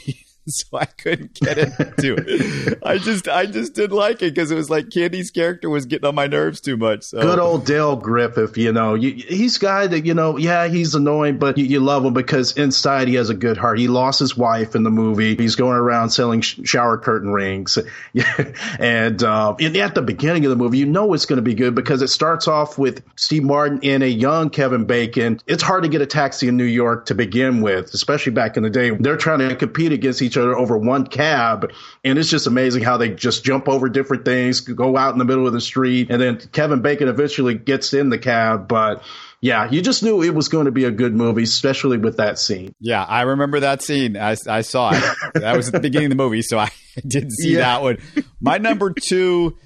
so 0.47 0.77
I 0.77 0.85
couldn't 0.85 1.33
get 1.33 1.57
into 1.57 2.15
it. 2.17 2.79
I 2.83 2.99
just 2.99 3.27
I 3.27 3.47
just 3.47 3.73
didn't 3.73 3.95
like 3.95 4.21
it 4.21 4.35
because 4.35 4.51
it 4.51 4.55
was 4.55 4.69
like 4.69 4.91
Candy's 4.91 5.31
character 5.31 5.69
was 5.69 5.87
getting 5.87 6.07
on 6.07 6.13
my 6.13 6.27
nerves 6.27 6.61
too 6.61 6.77
much. 6.77 7.03
So. 7.03 7.19
Good 7.19 7.39
old 7.39 7.65
Del 7.65 7.95
Griffith, 7.95 8.55
you 8.57 8.71
know, 8.71 8.93
you, 8.93 9.11
he's 9.11 9.57
guy 9.57 9.87
that 9.87 10.05
you 10.05 10.13
know, 10.13 10.37
yeah, 10.37 10.67
he's 10.67 10.93
annoying, 10.93 11.39
but 11.39 11.57
you, 11.57 11.65
you, 11.65 11.79
love 11.79 12.05
him 12.05 12.13
because 12.13 12.57
inside 12.57 13.07
he 13.07 13.15
has 13.15 13.29
a 13.29 13.33
good 13.33 13.57
heart. 13.57 13.79
He 13.79 13.87
lost 13.87 14.19
his 14.19 14.37
wife 14.37 14.75
in 14.75 14.83
the 14.83 14.91
movie. 14.91 15.35
He's 15.35 15.55
going 15.55 15.77
around 15.77 16.11
selling 16.11 16.41
sh- 16.41 16.59
shower 16.63 16.97
curtain 16.97 17.31
rings, 17.31 17.77
and 18.79 19.23
uh, 19.23 19.55
at 19.59 19.95
the 19.95 20.03
beginning 20.03 20.45
of 20.45 20.51
the 20.51 20.55
movie, 20.55 20.77
you 20.77 20.85
know 20.85 21.13
it's 21.13 21.25
going 21.25 21.37
to 21.37 21.43
be 21.43 21.55
good 21.55 21.73
because 21.73 22.01
it 22.01 22.09
starts 22.09 22.47
off 22.47 22.77
with 22.77 23.03
Steve 23.15 23.43
Martin 23.43 23.79
and 23.83 24.03
a 24.03 24.09
young 24.09 24.49
Kevin 24.51 24.85
Bacon. 24.85 25.39
It's 25.47 25.63
hard 25.63 25.83
to 25.83 25.89
get 25.89 26.01
a 26.01 26.05
taxi 26.05 26.47
in 26.47 26.57
New 26.57 26.65
York 26.65 27.07
to 27.07 27.15
begin 27.15 27.61
with, 27.61 27.93
especially 27.93 28.31
back 28.31 28.57
in 28.57 28.63
the 28.63 28.69
day. 28.69 28.91
They're 28.91 29.17
trying 29.17 29.39
to 29.39 29.55
compete 29.55 29.91
against 29.91 30.21
each 30.21 30.34
other 30.37 30.57
over 30.57 30.77
one 30.77 31.07
cab. 31.07 31.71
And 32.03 32.17
it's 32.17 32.29
just 32.29 32.47
amazing 32.47 32.83
how 32.83 32.97
they 32.97 33.09
just 33.09 33.43
jump 33.43 33.67
over 33.67 33.89
different 33.89 34.25
things, 34.25 34.61
go 34.61 34.97
out 34.97 35.13
in 35.13 35.19
the 35.19 35.25
middle 35.25 35.47
of 35.47 35.53
the 35.53 35.61
street. 35.61 36.09
And 36.09 36.21
then 36.21 36.37
Kevin 36.37 36.81
Bacon 36.81 37.07
eventually 37.07 37.55
gets 37.55 37.93
in 37.93 38.09
the 38.09 38.17
cab. 38.17 38.67
But 38.67 39.03
yeah, 39.41 39.69
you 39.69 39.81
just 39.81 40.01
knew 40.01 40.23
it 40.23 40.33
was 40.33 40.47
going 40.47 40.65
to 40.65 40.71
be 40.71 40.85
a 40.85 40.91
good 40.91 41.13
movie, 41.13 41.43
especially 41.43 41.97
with 41.97 42.17
that 42.17 42.39
scene. 42.39 42.73
Yeah, 42.79 43.03
I 43.03 43.21
remember 43.21 43.59
that 43.59 43.83
scene. 43.83 44.17
I, 44.17 44.35
I 44.47 44.61
saw 44.61 44.91
it. 44.93 45.03
that 45.35 45.55
was 45.55 45.67
at 45.67 45.73
the 45.73 45.79
beginning 45.79 46.07
of 46.07 46.17
the 46.17 46.23
movie, 46.23 46.41
so 46.41 46.57
I 46.57 46.69
did 47.07 47.31
see 47.31 47.53
yeah. 47.53 47.59
that 47.59 47.81
one. 47.81 47.97
My 48.41 48.57
number 48.57 48.91
two, 48.91 49.57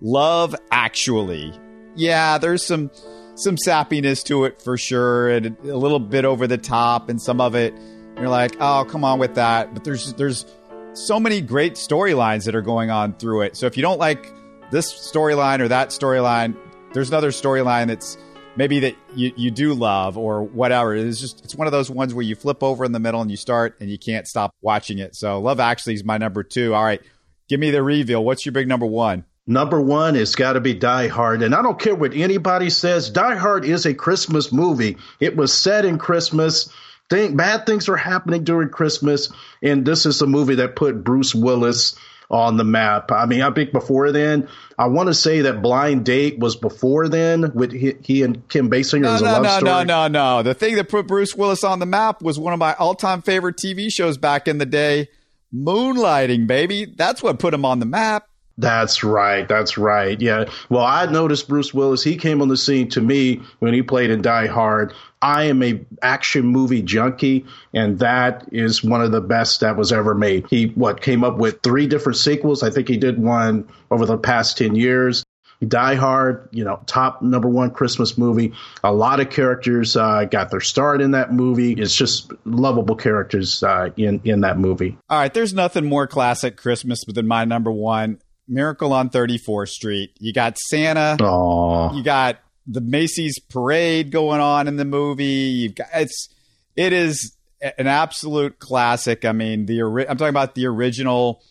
Love 0.00 0.56
Actually. 0.70 1.52
Yeah, 1.94 2.38
there's 2.38 2.64
some 2.64 2.90
some 3.34 3.56
sappiness 3.56 4.24
to 4.24 4.44
it 4.44 4.62
for 4.62 4.76
sure, 4.76 5.28
and 5.28 5.58
a 5.64 5.76
little 5.76 6.00
bit 6.00 6.24
over 6.24 6.46
the 6.46 6.58
top, 6.58 7.08
and 7.08 7.20
some 7.20 7.40
of 7.40 7.54
it 7.54 7.74
you're 8.16 8.28
like, 8.28 8.56
oh, 8.60 8.84
come 8.88 9.04
on 9.04 9.18
with 9.18 9.34
that. 9.34 9.74
But 9.74 9.84
there's 9.84 10.12
there's 10.14 10.46
so 10.94 11.18
many 11.18 11.40
great 11.40 11.74
storylines 11.74 12.44
that 12.44 12.54
are 12.54 12.62
going 12.62 12.90
on 12.90 13.14
through 13.14 13.42
it. 13.42 13.56
So 13.56 13.66
if 13.66 13.76
you 13.76 13.82
don't 13.82 13.98
like 13.98 14.32
this 14.70 14.92
storyline 14.92 15.60
or 15.60 15.68
that 15.68 15.88
storyline, 15.88 16.56
there's 16.92 17.08
another 17.08 17.30
storyline 17.30 17.86
that's 17.86 18.18
maybe 18.56 18.80
that 18.80 18.94
you, 19.14 19.32
you 19.36 19.50
do 19.50 19.74
love 19.74 20.18
or 20.18 20.42
whatever. 20.42 20.94
It's 20.94 21.20
just 21.20 21.44
it's 21.44 21.54
one 21.54 21.66
of 21.66 21.72
those 21.72 21.90
ones 21.90 22.14
where 22.14 22.24
you 22.24 22.34
flip 22.34 22.62
over 22.62 22.84
in 22.84 22.92
the 22.92 23.00
middle 23.00 23.20
and 23.20 23.30
you 23.30 23.36
start 23.36 23.76
and 23.80 23.90
you 23.90 23.98
can't 23.98 24.26
stop 24.26 24.54
watching 24.60 24.98
it. 24.98 25.14
So 25.14 25.40
Love 25.40 25.60
Actually 25.60 25.94
is 25.94 26.04
my 26.04 26.18
number 26.18 26.42
two. 26.42 26.74
All 26.74 26.84
right, 26.84 27.00
give 27.48 27.60
me 27.60 27.70
the 27.70 27.82
reveal. 27.82 28.24
What's 28.24 28.44
your 28.44 28.52
big 28.52 28.68
number 28.68 28.86
one? 28.86 29.24
Number 29.46 29.80
one 29.80 30.14
has 30.14 30.36
got 30.36 30.52
to 30.52 30.60
be 30.60 30.72
Die 30.74 31.08
Hard. 31.08 31.42
And 31.42 31.54
I 31.54 31.62
don't 31.62 31.78
care 31.78 31.96
what 31.96 32.14
anybody 32.14 32.70
says, 32.70 33.10
Die 33.10 33.34
Hard 33.34 33.64
is 33.64 33.86
a 33.86 33.94
Christmas 33.94 34.52
movie. 34.52 34.98
It 35.18 35.36
was 35.36 35.52
set 35.52 35.84
in 35.84 35.98
Christmas. 35.98 36.72
Thing, 37.12 37.36
bad 37.36 37.66
things 37.66 37.90
are 37.90 37.96
happening 37.96 38.42
during 38.42 38.70
Christmas. 38.70 39.30
And 39.62 39.84
this 39.84 40.06
is 40.06 40.22
a 40.22 40.26
movie 40.26 40.54
that 40.56 40.76
put 40.76 41.04
Bruce 41.04 41.34
Willis 41.34 41.94
on 42.30 42.56
the 42.56 42.64
map. 42.64 43.12
I 43.12 43.26
mean, 43.26 43.42
I 43.42 43.50
think 43.50 43.72
before 43.72 44.10
then, 44.12 44.48
I 44.78 44.86
want 44.86 45.08
to 45.08 45.14
say 45.14 45.42
that 45.42 45.60
Blind 45.60 46.06
Date 46.06 46.38
was 46.38 46.56
before 46.56 47.08
then 47.08 47.52
with 47.52 47.70
he, 47.72 47.92
he 48.02 48.22
and 48.22 48.48
Kim 48.48 48.70
Basinger. 48.70 49.02
No, 49.02 49.18
no, 49.18 49.42
no, 49.42 49.48
story. 49.58 49.62
no, 49.62 49.82
no, 49.84 50.08
no. 50.08 50.42
The 50.42 50.54
thing 50.54 50.76
that 50.76 50.88
put 50.88 51.06
Bruce 51.06 51.36
Willis 51.36 51.62
on 51.62 51.78
the 51.80 51.86
map 51.86 52.22
was 52.22 52.38
one 52.38 52.54
of 52.54 52.58
my 52.58 52.72
all-time 52.74 53.20
favorite 53.20 53.56
TV 53.56 53.92
shows 53.92 54.16
back 54.16 54.48
in 54.48 54.56
the 54.56 54.64
day, 54.64 55.08
Moonlighting, 55.54 56.46
baby. 56.46 56.86
That's 56.86 57.22
what 57.22 57.38
put 57.38 57.52
him 57.52 57.66
on 57.66 57.78
the 57.78 57.84
map. 57.84 58.26
That's 58.58 59.02
right. 59.02 59.48
That's 59.48 59.78
right. 59.78 60.20
Yeah. 60.20 60.44
Well, 60.68 60.84
I 60.84 61.06
noticed 61.06 61.48
Bruce 61.48 61.72
Willis. 61.72 62.02
He 62.02 62.16
came 62.16 62.42
on 62.42 62.48
the 62.48 62.56
scene 62.56 62.88
to 62.90 63.00
me 63.00 63.42
when 63.60 63.72
he 63.72 63.82
played 63.82 64.10
in 64.10 64.22
Die 64.22 64.46
Hard. 64.46 64.92
I 65.20 65.44
am 65.44 65.62
a 65.62 65.80
action 66.02 66.44
movie 66.46 66.82
junkie, 66.82 67.46
and 67.72 68.00
that 68.00 68.48
is 68.52 68.82
one 68.82 69.00
of 69.00 69.12
the 69.12 69.20
best 69.20 69.60
that 69.60 69.76
was 69.76 69.92
ever 69.92 70.14
made. 70.14 70.46
He 70.50 70.66
what 70.66 71.00
came 71.00 71.22
up 71.24 71.38
with 71.38 71.62
three 71.62 71.86
different 71.86 72.18
sequels. 72.18 72.62
I 72.62 72.70
think 72.70 72.88
he 72.88 72.96
did 72.96 73.18
one 73.18 73.68
over 73.90 74.04
the 74.04 74.18
past 74.18 74.58
ten 74.58 74.74
years. 74.74 75.24
Die 75.66 75.94
Hard, 75.94 76.48
you 76.50 76.64
know, 76.64 76.82
top 76.86 77.22
number 77.22 77.48
one 77.48 77.70
Christmas 77.70 78.18
movie. 78.18 78.52
A 78.82 78.92
lot 78.92 79.20
of 79.20 79.30
characters 79.30 79.96
uh, 79.96 80.24
got 80.24 80.50
their 80.50 80.60
start 80.60 81.00
in 81.00 81.12
that 81.12 81.32
movie. 81.32 81.72
It's 81.72 81.94
just 81.94 82.32
lovable 82.44 82.96
characters 82.96 83.62
uh, 83.62 83.90
in 83.96 84.20
in 84.24 84.40
that 84.40 84.58
movie. 84.58 84.98
All 85.08 85.18
right, 85.18 85.32
there's 85.32 85.54
nothing 85.54 85.84
more 85.84 86.08
classic 86.08 86.56
Christmas 86.56 87.04
than 87.06 87.28
my 87.28 87.44
number 87.44 87.70
one. 87.70 88.18
Miracle 88.52 88.92
on 88.92 89.10
34th 89.10 89.68
Street. 89.68 90.12
You 90.18 90.32
got 90.32 90.58
Santa. 90.58 91.16
Aww. 91.18 91.96
You 91.96 92.02
got 92.02 92.38
the 92.66 92.80
Macy's 92.80 93.38
parade 93.38 94.10
going 94.10 94.40
on 94.40 94.68
in 94.68 94.76
the 94.76 94.84
movie. 94.84 95.24
You've 95.24 95.74
got 95.74 95.88
it's 95.94 96.28
it 96.76 96.92
is 96.92 97.36
an 97.60 97.86
absolute 97.86 98.58
classic. 98.58 99.24
I 99.24 99.32
mean, 99.32 99.66
the 99.66 99.82
I'm 99.82 100.16
talking 100.16 100.28
about 100.28 100.54
the 100.54 100.66
original 100.66 101.42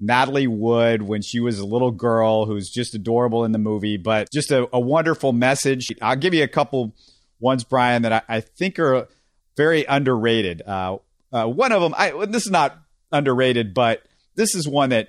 Natalie 0.00 0.46
Wood 0.46 1.02
when 1.02 1.22
she 1.22 1.40
was 1.40 1.58
a 1.58 1.66
little 1.66 1.90
girl 1.90 2.46
who's 2.46 2.70
just 2.70 2.94
adorable 2.94 3.44
in 3.44 3.52
the 3.52 3.58
movie, 3.58 3.96
but 3.96 4.30
just 4.32 4.50
a, 4.50 4.68
a 4.72 4.80
wonderful 4.80 5.32
message. 5.32 5.88
I'll 6.00 6.16
give 6.16 6.34
you 6.34 6.44
a 6.44 6.48
couple 6.48 6.94
ones, 7.40 7.64
Brian, 7.64 8.02
that 8.02 8.12
I, 8.12 8.22
I 8.28 8.40
think 8.40 8.78
are 8.78 9.08
very 9.56 9.84
underrated. 9.84 10.62
Uh, 10.62 10.98
uh, 11.32 11.46
one 11.46 11.72
of 11.72 11.82
them, 11.82 11.94
I, 11.96 12.26
this 12.26 12.46
is 12.46 12.50
not 12.50 12.78
underrated, 13.12 13.74
but 13.74 14.02
this 14.36 14.54
is 14.54 14.68
one 14.68 14.90
that 14.90 15.08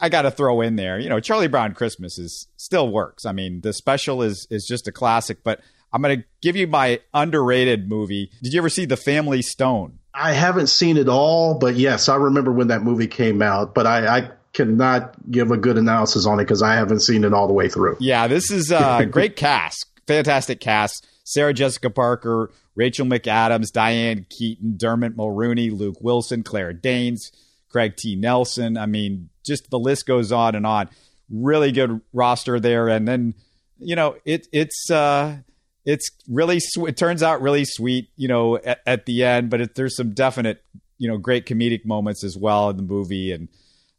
I 0.00 0.08
got 0.08 0.22
to 0.22 0.30
throw 0.30 0.60
in 0.60 0.76
there. 0.76 0.98
You 0.98 1.08
know, 1.08 1.20
Charlie 1.20 1.48
Brown 1.48 1.74
Christmas 1.74 2.18
is 2.18 2.48
still 2.56 2.90
works. 2.90 3.24
I 3.24 3.32
mean, 3.32 3.60
the 3.60 3.72
special 3.72 4.22
is 4.22 4.46
is 4.50 4.66
just 4.66 4.88
a 4.88 4.92
classic. 4.92 5.44
But 5.44 5.60
I'm 5.92 6.02
going 6.02 6.20
to 6.20 6.26
give 6.42 6.56
you 6.56 6.66
my 6.66 7.00
underrated 7.12 7.88
movie. 7.88 8.30
Did 8.42 8.52
you 8.52 8.60
ever 8.60 8.68
see 8.68 8.84
The 8.84 8.96
Family 8.96 9.42
Stone? 9.42 9.98
I 10.12 10.32
haven't 10.32 10.68
seen 10.68 10.96
it 10.96 11.08
all, 11.08 11.58
but 11.58 11.74
yes, 11.74 12.08
I 12.08 12.16
remember 12.16 12.52
when 12.52 12.68
that 12.68 12.82
movie 12.82 13.06
came 13.06 13.42
out. 13.42 13.74
But 13.74 13.86
I, 13.86 14.18
I 14.18 14.30
cannot 14.52 15.14
give 15.30 15.50
a 15.50 15.56
good 15.56 15.76
analysis 15.78 16.26
on 16.26 16.40
it 16.40 16.44
because 16.44 16.62
I 16.62 16.74
haven't 16.74 17.00
seen 17.00 17.24
it 17.24 17.34
all 17.34 17.46
the 17.46 17.52
way 17.52 17.68
through. 17.68 17.96
Yeah, 18.00 18.26
this 18.26 18.50
is 18.50 18.70
a 18.70 19.06
great 19.10 19.36
cast, 19.36 19.86
fantastic 20.06 20.60
cast. 20.60 21.06
Sarah 21.24 21.54
Jessica 21.54 21.90
Parker, 21.90 22.50
Rachel 22.74 23.06
McAdams, 23.06 23.72
Diane 23.72 24.26
Keaton, 24.28 24.76
Dermot 24.76 25.16
Mulroney, 25.16 25.76
Luke 25.76 25.96
Wilson, 26.00 26.42
Claire 26.42 26.72
Danes, 26.72 27.32
Craig 27.70 27.96
T. 27.96 28.14
Nelson. 28.14 28.76
I 28.76 28.86
mean, 28.86 29.30
just 29.44 29.70
the 29.70 29.78
list 29.78 30.06
goes 30.06 30.32
on 30.32 30.54
and 30.54 30.66
on. 30.66 30.88
Really 31.30 31.72
good 31.72 32.00
roster 32.12 32.60
there, 32.60 32.88
and 32.88 33.08
then 33.08 33.34
you 33.78 33.96
know 33.96 34.16
it 34.24 34.46
it's 34.52 34.90
uh, 34.90 35.38
it's 35.84 36.10
really 36.28 36.60
sw- 36.60 36.88
it 36.88 36.96
turns 36.96 37.22
out 37.22 37.40
really 37.40 37.64
sweet, 37.64 38.08
you 38.16 38.28
know, 38.28 38.56
at, 38.58 38.80
at 38.86 39.06
the 39.06 39.24
end. 39.24 39.50
But 39.50 39.60
it, 39.60 39.74
there's 39.74 39.96
some 39.96 40.12
definite 40.12 40.62
you 40.98 41.08
know 41.08 41.16
great 41.16 41.46
comedic 41.46 41.84
moments 41.84 42.24
as 42.24 42.36
well 42.36 42.70
in 42.70 42.76
the 42.76 42.82
movie, 42.82 43.32
and 43.32 43.48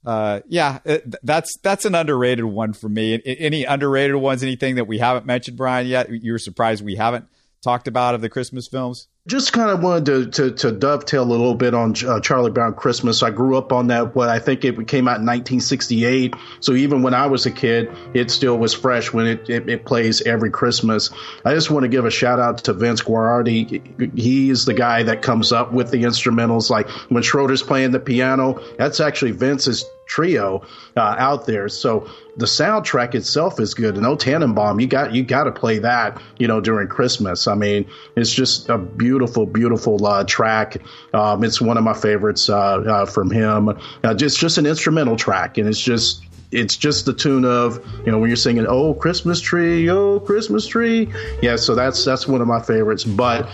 uh, 0.05 0.41
yeah, 0.47 0.79
it, 0.85 1.15
that's 1.23 1.51
that's 1.63 1.85
an 1.85 1.95
underrated 1.95 2.45
one 2.45 2.73
for 2.73 2.89
me. 2.89 3.19
Any 3.25 3.63
underrated 3.63 4.17
ones? 4.17 4.43
Anything 4.43 4.75
that 4.75 4.85
we 4.85 4.99
haven't 4.99 5.25
mentioned, 5.25 5.57
Brian? 5.57 5.87
Yet 5.87 6.09
you're 6.11 6.37
surprised 6.37 6.85
we 6.85 6.95
haven't 6.95 7.25
talked 7.63 7.87
about 7.87 8.13
of 8.13 8.21
the 8.21 8.29
Christmas 8.29 8.67
films? 8.69 9.07
Just 9.27 9.53
kind 9.53 9.71
of 9.71 9.81
wanted 9.81 10.05
to, 10.05 10.25
to, 10.27 10.51
to 10.51 10.71
dovetail 10.71 11.23
a 11.23 11.25
little 11.25 11.55
bit 11.55 11.73
on 11.73 11.95
uh, 12.05 12.19
Charlie 12.19 12.51
Brown 12.51 12.75
Christmas. 12.75 13.23
I 13.23 13.31
grew 13.31 13.57
up 13.57 13.73
on 13.73 13.87
that. 13.87 14.15
What 14.15 14.29
I 14.29 14.37
think 14.37 14.63
it 14.63 14.73
came 14.87 15.07
out 15.07 15.17
in 15.17 15.25
1968. 15.25 16.35
So 16.59 16.73
even 16.73 17.01
when 17.01 17.15
I 17.15 17.25
was 17.25 17.47
a 17.47 17.51
kid, 17.51 17.91
it 18.13 18.29
still 18.29 18.55
was 18.55 18.75
fresh 18.75 19.11
when 19.11 19.25
it, 19.25 19.49
it, 19.49 19.67
it 19.67 19.83
plays 19.83 20.21
every 20.21 20.51
Christmas. 20.51 21.09
I 21.43 21.55
just 21.55 21.71
want 21.71 21.85
to 21.85 21.87
give 21.87 22.05
a 22.05 22.11
shout 22.11 22.39
out 22.39 22.65
to 22.65 22.73
Vince 22.73 23.01
Guaraldi. 23.01 24.15
He's 24.15 24.65
the 24.65 24.75
guy 24.75 25.01
that 25.01 25.23
comes 25.23 25.51
up 25.51 25.73
with 25.73 25.89
the 25.89 26.03
instrumentals. 26.03 26.69
Like 26.69 26.87
when 27.09 27.23
Schroeder's 27.23 27.63
playing 27.63 27.93
the 27.93 27.99
piano, 27.99 28.61
that's 28.77 28.99
actually 28.99 29.31
Vince's 29.31 29.85
trio 30.05 30.63
uh, 30.95 31.15
out 31.17 31.45
there. 31.45 31.67
So 31.69 32.09
the 32.37 32.45
soundtrack 32.45 33.15
itself 33.15 33.59
is 33.59 33.73
good. 33.73 33.97
And 33.97 34.05
Oh 34.05 34.15
Tannenbaum, 34.15 34.79
you 34.79 34.87
got 34.87 35.13
you 35.13 35.23
got 35.23 35.45
to 35.45 35.51
play 35.51 35.79
that, 35.79 36.21
you 36.37 36.47
know, 36.47 36.61
during 36.61 36.87
Christmas. 36.87 37.47
I 37.47 37.55
mean, 37.55 37.89
it's 38.15 38.31
just 38.31 38.69
a 38.69 38.77
beautiful, 38.77 39.14
beautiful 39.45 40.05
uh, 40.05 40.23
track. 40.23 40.77
Um, 41.13 41.43
it's 41.43 41.61
one 41.61 41.77
of 41.77 41.83
my 41.83 41.93
favorites 41.93 42.49
uh, 42.49 42.55
uh 42.55 43.05
from 43.05 43.31
him. 43.31 43.77
Uh, 44.03 44.13
just 44.13 44.39
just 44.39 44.57
an 44.57 44.65
instrumental 44.65 45.15
track, 45.15 45.57
and 45.57 45.67
it's 45.67 45.79
just 45.79 46.23
it's 46.51 46.77
just 46.77 47.05
the 47.05 47.13
tune 47.13 47.45
of 47.45 47.85
you 48.05 48.11
know 48.11 48.19
when 48.19 48.29
you're 48.29 48.37
singing 48.37 48.65
"Oh 48.67 48.93
Christmas 48.93 49.41
Tree, 49.41 49.89
Oh 49.89 50.19
Christmas 50.19 50.67
Tree." 50.67 51.11
Yeah, 51.41 51.55
so 51.55 51.75
that's 51.75 52.03
that's 52.05 52.27
one 52.27 52.41
of 52.41 52.47
my 52.47 52.61
favorites, 52.61 53.03
but 53.03 53.49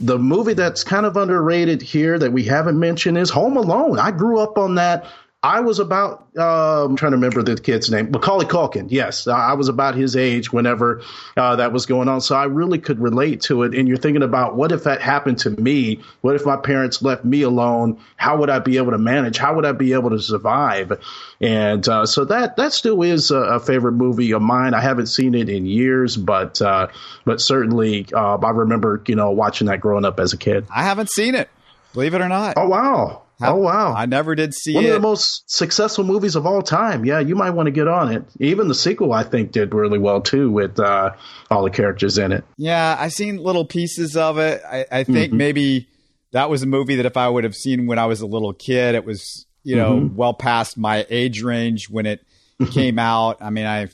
the 0.00 0.18
movie 0.18 0.54
that's 0.54 0.84
kind 0.84 1.06
of 1.06 1.16
underrated 1.16 1.82
here 1.82 2.18
that 2.18 2.32
we 2.32 2.44
haven't 2.44 2.78
mentioned 2.78 3.18
is 3.18 3.30
Home 3.30 3.56
Alone. 3.56 3.98
I 3.98 4.12
grew 4.12 4.38
up 4.38 4.56
on 4.56 4.76
that 4.76 5.06
I 5.40 5.60
was 5.60 5.78
about, 5.78 6.26
uh, 6.36 6.84
I'm 6.84 6.96
trying 6.96 7.12
to 7.12 7.16
remember 7.16 7.44
the 7.44 7.54
kid's 7.54 7.88
name, 7.88 8.10
Macaulay 8.10 8.46
Culkin. 8.46 8.88
Yes, 8.90 9.28
I 9.28 9.52
was 9.52 9.68
about 9.68 9.94
his 9.94 10.16
age 10.16 10.52
whenever 10.52 11.02
uh, 11.36 11.54
that 11.56 11.72
was 11.72 11.86
going 11.86 12.08
on. 12.08 12.20
So 12.20 12.34
I 12.34 12.46
really 12.46 12.80
could 12.80 12.98
relate 12.98 13.42
to 13.42 13.62
it. 13.62 13.72
And 13.72 13.86
you're 13.86 13.98
thinking 13.98 14.24
about 14.24 14.56
what 14.56 14.72
if 14.72 14.82
that 14.84 15.00
happened 15.00 15.38
to 15.40 15.50
me? 15.50 16.00
What 16.22 16.34
if 16.34 16.44
my 16.44 16.56
parents 16.56 17.02
left 17.02 17.24
me 17.24 17.42
alone? 17.42 18.00
How 18.16 18.38
would 18.38 18.50
I 18.50 18.58
be 18.58 18.78
able 18.78 18.90
to 18.90 18.98
manage? 18.98 19.38
How 19.38 19.54
would 19.54 19.64
I 19.64 19.70
be 19.70 19.92
able 19.92 20.10
to 20.10 20.18
survive? 20.18 21.00
And 21.40 21.88
uh, 21.88 22.06
so 22.06 22.24
that 22.24 22.56
that 22.56 22.72
still 22.72 23.00
is 23.02 23.30
a, 23.30 23.38
a, 23.38 23.60
favorite 23.60 23.92
movie 23.92 24.32
of 24.32 24.42
mine. 24.42 24.74
I 24.74 24.80
haven't 24.80 25.06
seen 25.06 25.36
it 25.36 25.48
in 25.48 25.66
years, 25.66 26.16
but 26.16 26.60
uh, 26.60 26.88
but 27.24 27.40
certainly 27.40 28.08
uh, 28.12 28.38
I 28.38 28.50
remember 28.50 29.00
you 29.06 29.14
know 29.14 29.30
watching 29.30 29.68
that 29.68 29.80
growing 29.80 30.04
up 30.04 30.18
as 30.18 30.32
a 30.32 30.36
kid. 30.36 30.66
I 30.74 30.82
haven't 30.82 31.10
seen 31.10 31.36
it, 31.36 31.48
believe 31.92 32.14
it 32.14 32.20
or 32.20 32.28
not. 32.28 32.54
Oh 32.56 32.66
wow! 32.66 33.22
Oh 33.40 33.56
wow! 33.56 33.94
I 33.94 34.06
never 34.06 34.34
did 34.34 34.54
see 34.54 34.74
one 34.74 34.84
it. 34.84 34.88
of 34.88 34.94
the 34.94 35.00
most 35.00 35.50
successful 35.50 36.04
movies 36.04 36.36
of 36.36 36.46
all 36.46 36.62
time. 36.62 37.04
Yeah, 37.04 37.20
you 37.20 37.34
might 37.34 37.50
want 37.50 37.66
to 37.66 37.70
get 37.70 37.88
on 37.88 38.12
it. 38.12 38.24
Even 38.40 38.68
the 38.68 38.74
sequel, 38.74 39.12
I 39.12 39.22
think, 39.22 39.52
did 39.52 39.74
really 39.74 39.98
well 39.98 40.20
too 40.20 40.50
with 40.50 40.78
uh, 40.78 41.12
all 41.50 41.62
the 41.62 41.70
characters 41.70 42.18
in 42.18 42.32
it. 42.32 42.44
Yeah, 42.56 42.96
I've 42.98 43.12
seen 43.12 43.36
little 43.38 43.64
pieces 43.64 44.16
of 44.16 44.38
it. 44.38 44.62
I, 44.66 44.86
I 44.90 45.04
think 45.04 45.28
mm-hmm. 45.28 45.36
maybe 45.36 45.88
that 46.32 46.50
was 46.50 46.62
a 46.62 46.66
movie 46.66 46.96
that 46.96 47.06
if 47.06 47.16
I 47.16 47.28
would 47.28 47.44
have 47.44 47.54
seen 47.54 47.86
when 47.86 47.98
I 47.98 48.06
was 48.06 48.20
a 48.20 48.26
little 48.26 48.52
kid, 48.52 48.94
it 48.94 49.04
was 49.04 49.46
you 49.62 49.76
know 49.76 49.94
mm-hmm. 49.96 50.16
well 50.16 50.34
past 50.34 50.76
my 50.76 51.06
age 51.10 51.42
range 51.42 51.88
when 51.90 52.06
it 52.06 52.24
came 52.72 52.98
out. 52.98 53.38
I 53.40 53.50
mean, 53.50 53.66
I 53.66 53.88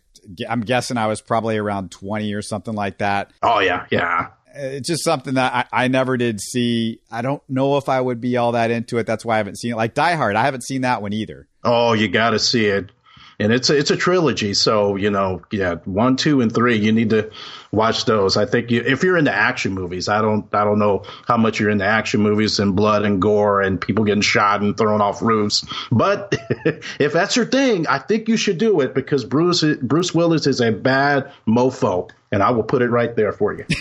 I'm 0.48 0.60
guessing 0.62 0.96
I 0.96 1.06
was 1.06 1.20
probably 1.20 1.58
around 1.58 1.90
20 1.90 2.32
or 2.34 2.42
something 2.42 2.74
like 2.74 2.98
that. 2.98 3.30
Oh 3.42 3.58
yeah, 3.58 3.86
yeah. 3.90 4.28
It's 4.54 4.88
just 4.88 5.04
something 5.04 5.34
that 5.34 5.68
I, 5.72 5.84
I 5.84 5.88
never 5.88 6.16
did 6.16 6.40
see. 6.40 7.00
I 7.10 7.22
don't 7.22 7.42
know 7.48 7.76
if 7.76 7.88
I 7.88 8.00
would 8.00 8.20
be 8.20 8.36
all 8.36 8.52
that 8.52 8.70
into 8.70 8.98
it. 8.98 9.06
That's 9.06 9.24
why 9.24 9.34
I 9.34 9.36
haven't 9.38 9.58
seen 9.58 9.72
it. 9.72 9.76
Like 9.76 9.94
Die 9.94 10.14
Hard, 10.14 10.36
I 10.36 10.42
haven't 10.42 10.62
seen 10.62 10.82
that 10.82 11.02
one 11.02 11.12
either. 11.12 11.48
Oh, 11.64 11.92
you 11.92 12.08
got 12.08 12.30
to 12.30 12.38
see 12.38 12.66
it 12.66 12.90
and 13.38 13.52
it's 13.52 13.70
a, 13.70 13.76
it's 13.76 13.90
a 13.90 13.96
trilogy. 13.96 14.54
So 14.54 14.96
you 14.96 15.10
know, 15.10 15.42
yeah, 15.50 15.76
one, 15.84 16.16
two, 16.16 16.40
and 16.40 16.52
three. 16.52 16.76
You 16.76 16.92
need 16.92 17.10
to 17.10 17.30
watch 17.72 18.04
those. 18.04 18.36
I 18.36 18.46
think 18.46 18.70
you, 18.70 18.82
if 18.82 19.02
you're 19.02 19.18
into 19.18 19.32
action 19.32 19.72
movies, 19.72 20.08
I 20.08 20.22
don't 20.22 20.52
I 20.54 20.64
don't 20.64 20.78
know 20.78 21.04
how 21.26 21.36
much 21.36 21.60
you're 21.60 21.70
into 21.70 21.84
action 21.84 22.20
movies 22.20 22.58
and 22.58 22.76
blood 22.76 23.04
and 23.04 23.20
gore 23.20 23.60
and 23.60 23.80
people 23.80 24.04
getting 24.04 24.22
shot 24.22 24.62
and 24.62 24.76
thrown 24.76 25.00
off 25.00 25.22
roofs, 25.22 25.64
but 25.90 26.34
if 26.98 27.12
that's 27.12 27.36
your 27.36 27.46
thing, 27.46 27.86
I 27.86 27.98
think 27.98 28.28
you 28.28 28.36
should 28.36 28.58
do 28.58 28.80
it 28.80 28.94
because 28.94 29.24
Bruce 29.24 29.64
Bruce 29.82 30.14
Willis 30.14 30.46
is 30.46 30.60
a 30.60 30.72
bad 30.72 31.32
mofo, 31.46 32.10
and 32.30 32.42
I 32.42 32.50
will 32.50 32.62
put 32.62 32.82
it 32.82 32.90
right 32.90 33.14
there 33.14 33.32
for 33.32 33.52
you. 33.52 33.64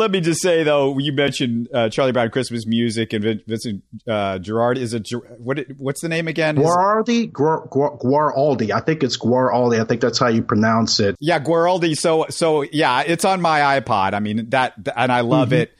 Let 0.00 0.12
me 0.12 0.22
just 0.22 0.40
say 0.40 0.62
though, 0.62 0.96
you 0.96 1.12
mentioned 1.12 1.68
uh, 1.74 1.90
Charlie 1.90 2.12
Brown 2.12 2.30
Christmas 2.30 2.64
music 2.66 3.12
and 3.12 3.42
Vincent 3.46 3.84
uh, 4.08 4.38
Gerard. 4.38 4.78
Is 4.78 4.94
it 4.94 5.06
what? 5.36 5.58
What's 5.76 6.00
the 6.00 6.08
name 6.08 6.26
again? 6.26 6.56
Guaraldi, 6.56 7.30
Guaraldi. 7.30 8.70
I 8.70 8.80
think 8.80 9.02
it's 9.02 9.18
Guaraldi. 9.18 9.78
I 9.78 9.84
think 9.84 10.00
that's 10.00 10.18
how 10.18 10.28
you 10.28 10.42
pronounce 10.42 11.00
it. 11.00 11.16
Yeah, 11.20 11.38
Guaraldi. 11.38 11.98
So, 11.98 12.24
so 12.30 12.62
yeah, 12.62 13.02
it's 13.02 13.26
on 13.26 13.42
my 13.42 13.78
iPod. 13.78 14.14
I 14.14 14.20
mean 14.20 14.48
that, 14.48 14.72
and 14.96 15.12
I 15.12 15.20
love 15.20 15.48
mm-hmm. 15.48 15.58
it. 15.58 15.72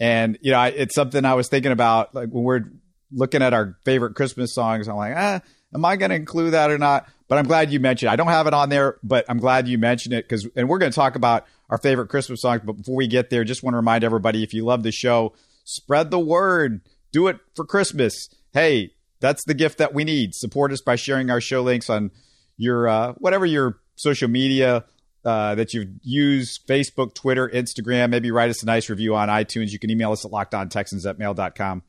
And 0.00 0.38
you 0.40 0.52
know, 0.52 0.62
it's 0.62 0.94
something 0.94 1.26
I 1.26 1.34
was 1.34 1.48
thinking 1.48 1.72
about, 1.72 2.14
like 2.14 2.30
when 2.30 2.44
we're 2.44 2.64
looking 3.12 3.42
at 3.42 3.52
our 3.52 3.76
favorite 3.84 4.14
Christmas 4.14 4.54
songs. 4.54 4.88
I'm 4.88 4.96
like, 4.96 5.12
ah, 5.14 5.40
am 5.74 5.84
I 5.84 5.96
going 5.96 6.10
to 6.10 6.16
include 6.16 6.52
that 6.52 6.70
or 6.70 6.78
not? 6.78 7.08
But 7.28 7.38
I'm 7.38 7.46
glad 7.46 7.72
you 7.72 7.80
mentioned. 7.80 8.08
It. 8.08 8.12
I 8.12 8.16
don't 8.16 8.28
have 8.28 8.46
it 8.46 8.54
on 8.54 8.68
there, 8.68 8.98
but 9.02 9.24
I'm 9.28 9.38
glad 9.38 9.66
you 9.66 9.78
mentioned 9.78 10.14
it 10.14 10.24
because, 10.28 10.46
and 10.54 10.68
we're 10.68 10.78
going 10.78 10.92
to 10.92 10.96
talk 10.96 11.16
about 11.16 11.46
our 11.70 11.78
favorite 11.78 12.08
Christmas 12.08 12.40
songs. 12.40 12.62
But 12.64 12.74
before 12.74 12.94
we 12.94 13.08
get 13.08 13.30
there, 13.30 13.42
just 13.42 13.62
want 13.62 13.74
to 13.74 13.78
remind 13.78 14.04
everybody: 14.04 14.42
if 14.42 14.54
you 14.54 14.64
love 14.64 14.82
the 14.82 14.92
show, 14.92 15.34
spread 15.64 16.10
the 16.10 16.20
word. 16.20 16.82
Do 17.12 17.26
it 17.28 17.38
for 17.54 17.64
Christmas. 17.64 18.28
Hey, 18.52 18.92
that's 19.20 19.44
the 19.44 19.54
gift 19.54 19.78
that 19.78 19.92
we 19.92 20.04
need. 20.04 20.34
Support 20.34 20.72
us 20.72 20.80
by 20.80 20.96
sharing 20.96 21.30
our 21.30 21.40
show 21.40 21.62
links 21.62 21.90
on 21.90 22.10
your 22.56 22.86
uh, 22.88 23.12
whatever 23.14 23.44
your 23.44 23.80
social 23.96 24.28
media 24.28 24.84
uh, 25.24 25.56
that 25.56 25.74
you've 25.74 25.88
used 26.02 26.64
Facebook, 26.68 27.14
Twitter, 27.14 27.48
Instagram. 27.48 28.10
Maybe 28.10 28.30
write 28.30 28.50
us 28.50 28.62
a 28.62 28.66
nice 28.66 28.88
review 28.88 29.16
on 29.16 29.28
iTunes. 29.28 29.70
You 29.70 29.80
can 29.80 29.90
email 29.90 30.12
us 30.12 30.24
at 30.24 30.30
lockedontexans 30.30 31.08
at 31.08 31.18
mail.com 31.18 31.82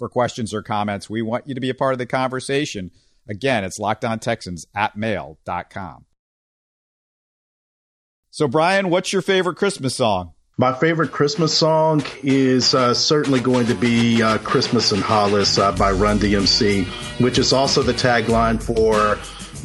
for 0.00 0.08
questions 0.08 0.52
or 0.52 0.62
comments. 0.62 1.08
We 1.08 1.22
want 1.22 1.46
you 1.46 1.54
to 1.54 1.60
be 1.60 1.70
a 1.70 1.74
part 1.74 1.92
of 1.92 1.98
the 1.98 2.06
conversation. 2.06 2.90
Again, 3.28 3.62
it's 3.62 3.78
lockedontexans 3.78 4.66
at 4.74 4.96
mail.com. 4.96 6.06
So, 8.32 8.48
Brian, 8.48 8.90
what's 8.90 9.12
your 9.12 9.22
favorite 9.22 9.56
Christmas 9.56 9.94
song? 9.94 10.32
My 10.56 10.72
favorite 10.72 11.12
Christmas 11.12 11.56
song 11.56 12.02
is 12.22 12.74
uh, 12.74 12.94
certainly 12.94 13.40
going 13.40 13.66
to 13.66 13.74
be 13.74 14.22
uh, 14.22 14.38
Christmas 14.38 14.92
in 14.92 15.00
Hollis 15.00 15.58
uh, 15.58 15.72
by 15.72 15.92
Run 15.92 16.18
DMC, 16.18 16.86
which 17.20 17.38
is 17.38 17.52
also 17.52 17.82
the 17.82 17.92
tagline 17.92 18.62
for 18.62 19.18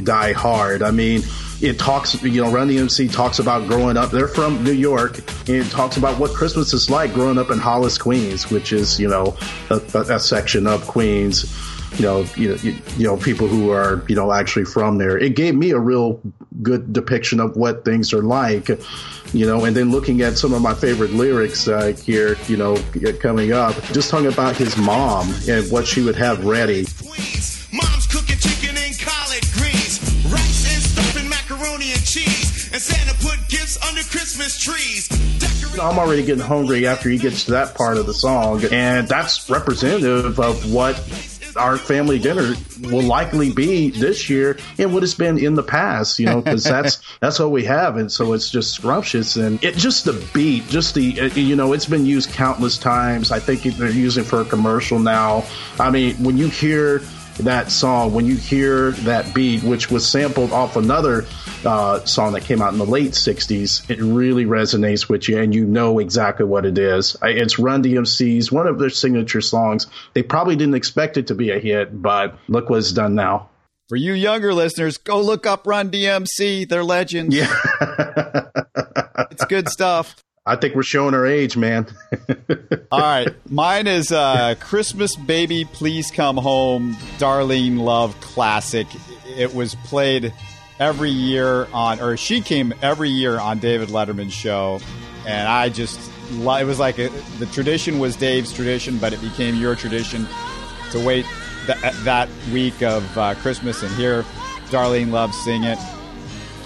Die 0.04 0.34
Hard. 0.34 0.82
I 0.82 0.92
mean, 0.92 1.22
it 1.62 1.80
talks, 1.80 2.22
you 2.22 2.44
know, 2.44 2.52
Run 2.52 2.70
DMC 2.70 3.12
talks 3.14 3.40
about 3.40 3.68
growing 3.68 3.98
up. 3.98 4.12
They're 4.12 4.28
from 4.28 4.64
New 4.64 4.74
York, 4.74 5.20
and 5.50 5.70
talks 5.72 5.98
about 5.98 6.20
what 6.20 6.32
Christmas 6.32 6.74
is 6.74 6.90
like 6.90 7.14
growing 7.14 7.38
up 7.38 7.50
in 7.50 7.58
Hollis, 7.58 7.98
Queens, 7.98 8.50
which 8.52 8.74
is, 8.74 9.00
you 9.00 9.08
know, 9.08 9.38
a, 9.70 9.76
a 9.96 10.20
section 10.20 10.68
of 10.68 10.86
Queens 10.88 11.46
you 11.98 12.06
know, 12.06 12.26
you 12.36 12.50
know, 12.50 12.56
you, 12.56 12.76
you, 12.98 13.06
know, 13.06 13.18
people 13.18 13.48
who 13.48 13.72
are, 13.72 14.04
you 14.08 14.16
know, 14.16 14.32
actually 14.32 14.66
from 14.66 14.98
there. 14.98 15.18
It 15.18 15.36
gave 15.36 15.56
me 15.56 15.72
a 15.72 15.80
real 15.80 16.22
good 16.62 16.92
depiction 16.92 17.40
of 17.40 17.56
what 17.56 17.86
things 17.86 18.14
are 18.14 18.22
like, 18.22 18.70
you 19.34 19.46
know, 19.46 19.66
and 19.66 19.76
then 19.76 19.92
looking 19.92 20.22
at 20.22 20.38
some 20.38 20.54
of 20.54 20.62
my 20.62 20.74
favorite 20.74 21.12
lyrics 21.12 21.68
uh, 21.68 21.96
here, 22.04 22.38
you 22.48 22.58
know, 22.58 22.78
coming 23.20 23.54
up, 23.54 23.76
just 23.94 24.10
talking 24.10 24.28
about 24.28 24.56
his 24.56 24.78
mom 24.78 25.34
and 25.48 25.70
what 25.72 25.88
she 25.88 26.02
would 26.02 26.16
have 26.16 26.46
ready. 26.46 26.86
And 32.76 32.84
Santa 32.84 33.14
put 33.24 33.38
gifts 33.48 33.82
under 33.88 34.02
Christmas 34.02 34.60
trees. 34.60 35.08
I'm 35.80 35.98
already 35.98 36.26
getting 36.26 36.44
hungry 36.44 36.86
after 36.86 37.10
he 37.10 37.18
gets 37.18 37.46
to 37.46 37.52
that 37.52 37.74
part 37.74 37.96
of 37.96 38.06
the 38.06 38.14
song, 38.14 38.66
and 38.70 39.08
that's 39.08 39.50
representative 39.50 40.42
of 40.42 40.74
what 40.74 40.98
our 41.56 41.78
family 41.78 42.20
dinner 42.20 42.54
will 42.82 43.04
likely 43.04 43.54
be 43.54 43.92
this 43.92 44.30
year 44.30 44.58
and 44.78 44.94
what 44.94 45.04
it's 45.04 45.14
been 45.14 45.38
in 45.38 45.54
the 45.54 45.64
past, 45.64 46.20
you 46.20 46.26
know, 46.26 46.42
because 46.42 46.66
that's 46.66 47.00
that's 47.22 47.40
what 47.40 47.52
we 47.52 47.64
have, 47.64 47.96
and 47.96 48.12
so 48.12 48.34
it's 48.34 48.50
just 48.50 48.74
scrumptious 48.74 49.38
and 49.38 49.64
it 49.64 49.76
just 49.76 50.04
the 50.04 50.30
beat, 50.34 50.68
just 50.68 50.96
the 50.96 51.22
uh, 51.22 51.26
you 51.28 51.56
know, 51.56 51.72
it's 51.72 51.86
been 51.86 52.06
used 52.06 52.32
countless 52.32 52.78
times. 52.78 53.32
I 53.32 53.40
think 53.40 53.64
they're 53.78 53.90
using 53.90 54.26
for 54.26 54.42
a 54.42 54.46
commercial 54.46 55.00
now. 55.00 55.46
I 55.80 55.92
mean, 55.92 56.16
when 56.22 56.38
you 56.38 56.50
hear 56.50 57.02
that 57.38 57.72
song, 57.72 58.14
when 58.14 58.26
you 58.26 58.36
hear 58.36 58.92
that 58.92 59.34
beat, 59.34 59.64
which 59.64 59.92
was 59.92 60.08
sampled 60.08 60.52
off 60.52 60.76
another 60.76 61.26
uh, 61.66 62.04
song 62.06 62.34
that 62.34 62.44
came 62.44 62.62
out 62.62 62.74
in 62.74 62.80
the 62.80 62.86
late 62.86 63.12
60s, 63.12 63.90
it 63.90 64.00
really 64.00 64.46
resonates 64.46 65.10
with 65.10 65.28
you 65.28 65.40
and 65.40 65.54
you 65.54 65.66
know 65.66 66.00
exactly 66.00 66.46
what 66.46 66.66
it 66.66 66.78
is. 66.78 67.16
It's 67.22 67.60
Run 67.60 67.84
DMC's, 67.84 68.52
one 68.52 68.68
of 68.68 68.80
their 68.80 68.90
signature 68.90 69.42
songs. 69.42 69.88
They 70.14 70.24
probably 70.24 70.56
didn't 70.56 70.76
expect 70.76 71.18
it 71.18 71.28
to 71.28 71.36
be 71.36 71.52
a 71.52 71.60
hit, 71.60 72.02
but 72.02 72.38
look 72.48 72.70
what's 72.70 72.92
done 72.92 73.16
now. 73.16 73.50
For 73.88 73.98
you 73.98 74.14
younger 74.14 74.54
listeners, 74.54 74.98
go 74.98 75.22
look 75.22 75.46
up 75.46 75.68
Run 75.68 75.92
DMC. 75.92 76.68
They're 76.68 76.84
legends. 76.84 77.36
Yeah. 77.36 77.54
it's 79.30 79.46
good 79.46 79.70
stuff. 79.70 80.16
I 80.48 80.56
think 80.56 80.76
we're 80.76 80.84
showing 80.84 81.16
our 81.16 81.26
age, 81.26 81.58
man. 81.58 81.88
All 82.92 83.00
right. 83.00 83.34
Mine 83.50 83.88
is 83.88 84.12
uh, 84.12 84.54
Christmas 84.60 85.16
Baby 85.16 85.66
Please 85.66 86.12
Come 86.12 86.38
Home, 86.38 86.94
Darlene 87.18 87.80
Love 87.80 88.20
classic. 88.22 88.86
It 89.36 89.56
was 89.56 89.74
played 89.74 90.32
every 90.80 91.10
year 91.10 91.66
on, 91.74 92.00
or 92.00 92.16
she 92.16 92.42
came 92.42 92.76
every 92.84 93.10
year 93.10 93.40
on 93.40 93.58
David 93.58 93.90
Letterman's 93.90 94.34
show. 94.34 94.80
And 95.26 95.48
I 95.48 95.70
just, 95.70 96.00
it 96.32 96.66
was 96.66 96.78
like 96.78 97.00
a, 97.00 97.10
the 97.40 97.48
tradition 97.48 97.98
was 97.98 98.16
Dave's 98.16 98.54
tradition, 98.54 99.00
but 99.00 99.14
it 99.14 99.22
became 99.22 99.56
your 99.56 99.76
tradition 99.76 100.28
to 100.92 101.04
wait 101.04 101.26
th- 101.66 101.80
that 102.04 102.30
week 102.54 102.84
of 102.84 103.18
uh, 103.18 103.34
Christmas 103.36 103.82
and 103.82 103.92
hear 103.96 104.22
Darlene 104.70 105.10
Love 105.10 105.34
sing 105.34 105.64
it 105.64 105.80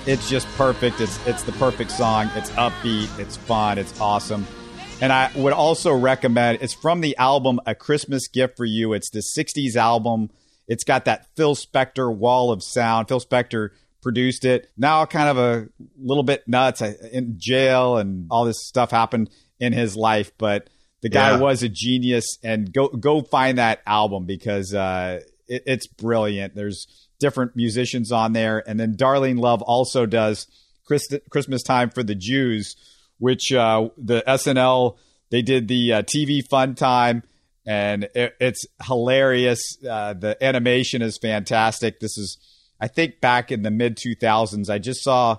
it's 0.10 0.28
just 0.28 0.48
perfect. 0.58 1.00
It's 1.02 1.26
it's 1.28 1.43
the 1.43 1.52
perfect 1.54 1.91
song. 1.91 2.32
It's 2.34 2.50
upbeat. 2.52 3.19
It's 3.19 3.38
fun. 3.38 3.78
It's 3.78 4.02
awesome. 4.02 4.48
And 5.02 5.13
I 5.13 5.32
would 5.36 5.54
also 5.54 5.93
recommend. 5.93 6.63
It's 6.63 6.74
from 6.74 7.02
the 7.02 7.15
album 7.17 7.60
"A 7.67 7.76
Christmas 7.76 8.28
Gift 8.28 8.58
for 8.58 8.65
You." 8.65 8.93
It's 8.93 9.12
the 9.12 9.22
'60s 9.38 9.76
album. 9.76 10.32
It's 10.67 10.84
got 10.84 11.06
that 11.06 11.28
Phil 11.36 11.56
Spector 11.56 12.13
wall 12.13 12.52
of 12.52 12.63
sound. 12.63 13.08
Phil 13.08 13.19
Spector 13.19 13.69
produced 14.02 14.45
it. 14.45 14.72
Now, 14.76 15.06
kind 15.06 15.30
of 15.30 15.38
a 15.38 15.67
little 16.02 16.24
bit 16.24 16.48
nuts 16.48 16.82
in 16.82 17.36
jail, 17.38 17.98
and 17.98 18.28
all 18.32 18.45
this 18.45 18.67
stuff 18.67 18.89
happened 18.89 19.30
in 19.60 19.74
his 19.74 19.95
life. 19.95 20.32
But 20.39 20.72
the 21.02 21.10
guy 21.10 21.32
yeah. 21.32 21.39
was 21.39 21.62
a 21.62 21.69
genius. 21.69 22.39
And 22.43 22.74
go 22.74 22.88
go 22.88 23.22
find 23.22 23.60
that 23.60 23.84
album 23.86 24.26
because 24.26 24.74
uh, 24.74 25.19
it, 25.48 25.63
it's 25.67 25.86
brilliant. 25.86 26.56
There's 26.56 27.09
different 27.19 27.55
musicians 27.55 28.12
on 28.12 28.34
there. 28.34 28.63
And 28.67 28.79
then 28.79 28.95
Darlene 28.95 29.39
Love 29.39 29.62
also 29.62 30.05
does 30.05 30.47
Christmas 30.86 31.63
Time 31.63 31.89
for 31.89 32.03
the 32.03 32.15
Jews, 32.15 32.75
which 33.17 33.51
uh, 33.51 33.89
the 33.97 34.23
SNL, 34.27 34.97
they 35.29 35.41
did 35.41 35.67
the 35.67 35.93
uh, 35.93 36.01
TV 36.03 36.41
Fun 36.49 36.75
Time. 36.75 37.23
And 37.65 38.05
it, 38.15 38.36
it's 38.39 38.65
hilarious. 38.84 39.77
Uh, 39.88 40.13
the 40.13 40.43
animation 40.43 41.01
is 41.01 41.19
fantastic. 41.21 41.99
This 41.99 42.17
is, 42.17 42.38
I 42.79 42.88
think, 42.88 43.21
back 43.21 43.51
in 43.51 43.62
the 43.62 43.69
mid 43.69 43.97
2000s. 43.97 44.69
I 44.69 44.79
just 44.79 45.03
saw 45.03 45.38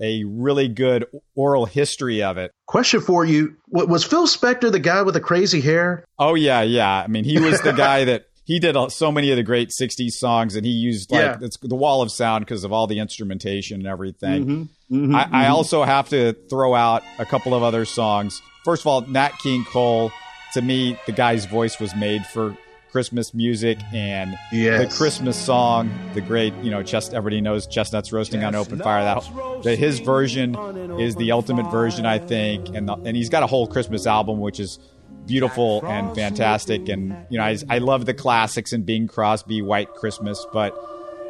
a 0.00 0.24
really 0.24 0.68
good 0.68 1.04
oral 1.34 1.66
history 1.66 2.22
of 2.22 2.38
it. 2.38 2.52
Question 2.66 3.00
for 3.00 3.24
you: 3.24 3.56
Was 3.68 4.04
Phil 4.04 4.26
Spector 4.26 4.72
the 4.72 4.78
guy 4.78 5.02
with 5.02 5.14
the 5.14 5.20
crazy 5.20 5.60
hair? 5.60 6.04
Oh 6.18 6.34
yeah, 6.34 6.62
yeah. 6.62 6.90
I 6.90 7.06
mean, 7.06 7.24
he 7.24 7.38
was 7.38 7.60
the 7.60 7.72
guy 7.72 8.04
that 8.06 8.26
he 8.48 8.58
did 8.58 8.76
so 8.90 9.12
many 9.12 9.30
of 9.30 9.36
the 9.36 9.44
great 9.44 9.70
60s 9.70 10.12
songs 10.12 10.56
and 10.56 10.66
he 10.66 10.72
used 10.72 11.12
like 11.12 11.40
yeah. 11.40 11.48
the 11.62 11.76
wall 11.76 12.02
of 12.02 12.10
sound 12.10 12.44
because 12.44 12.64
of 12.64 12.72
all 12.72 12.88
the 12.88 12.98
instrumentation 12.98 13.78
and 13.78 13.86
everything 13.86 14.44
mm-hmm, 14.44 14.96
mm-hmm, 14.96 15.14
I, 15.14 15.24
mm-hmm. 15.24 15.34
I, 15.34 15.48
also 15.48 15.84
have 15.84 16.08
to 16.08 16.32
throw 16.50 16.74
out 16.74 17.04
a 17.20 17.24
couple 17.24 17.54
of 17.54 17.62
other 17.62 17.84
songs 17.84 18.42
first 18.64 18.82
of 18.82 18.88
all 18.88 19.02
nat 19.02 19.32
king 19.38 19.64
cole 19.64 20.10
to 20.54 20.62
me, 20.62 20.98
the 21.06 21.12
guy's 21.12 21.44
voice 21.44 21.78
was 21.78 21.94
made 21.94 22.26
for 22.26 22.56
Christmas 22.90 23.34
music 23.34 23.78
and 23.92 24.38
Yes. 24.50 24.80
the 24.80 24.96
Christmas 24.96 25.36
song, 25.36 25.90
the 26.14 26.22
great, 26.22 26.54
you 26.62 26.70
know, 26.70 26.82
chest 26.82 27.12
everybody 27.12 27.40
knows 27.40 27.66
chestnuts 27.66 28.12
roasting 28.12 28.42
on 28.44 28.54
open 28.54 28.78
fire. 28.78 29.04
That 29.04 29.62
the, 29.62 29.76
his 29.76 30.00
version 30.00 30.56
is 30.98 31.14
the 31.16 31.32
ultimate 31.32 31.70
version, 31.70 32.06
I 32.06 32.18
think, 32.18 32.74
and 32.74 32.88
the, 32.88 32.94
and 32.94 33.16
he's 33.16 33.28
got 33.28 33.42
a 33.42 33.46
whole 33.46 33.66
Christmas 33.66 34.06
album 34.06 34.40
which 34.40 34.58
is 34.58 34.78
beautiful 35.28 35.84
and 35.86 36.14
fantastic. 36.16 36.88
And 36.88 37.14
you 37.30 37.38
know, 37.38 37.44
I, 37.44 37.56
I 37.68 37.78
love 37.78 38.06
the 38.06 38.14
classics 38.14 38.72
and 38.72 38.84
Bing 38.84 39.06
Crosby, 39.06 39.62
White 39.62 39.94
Christmas, 39.94 40.44
but 40.52 40.74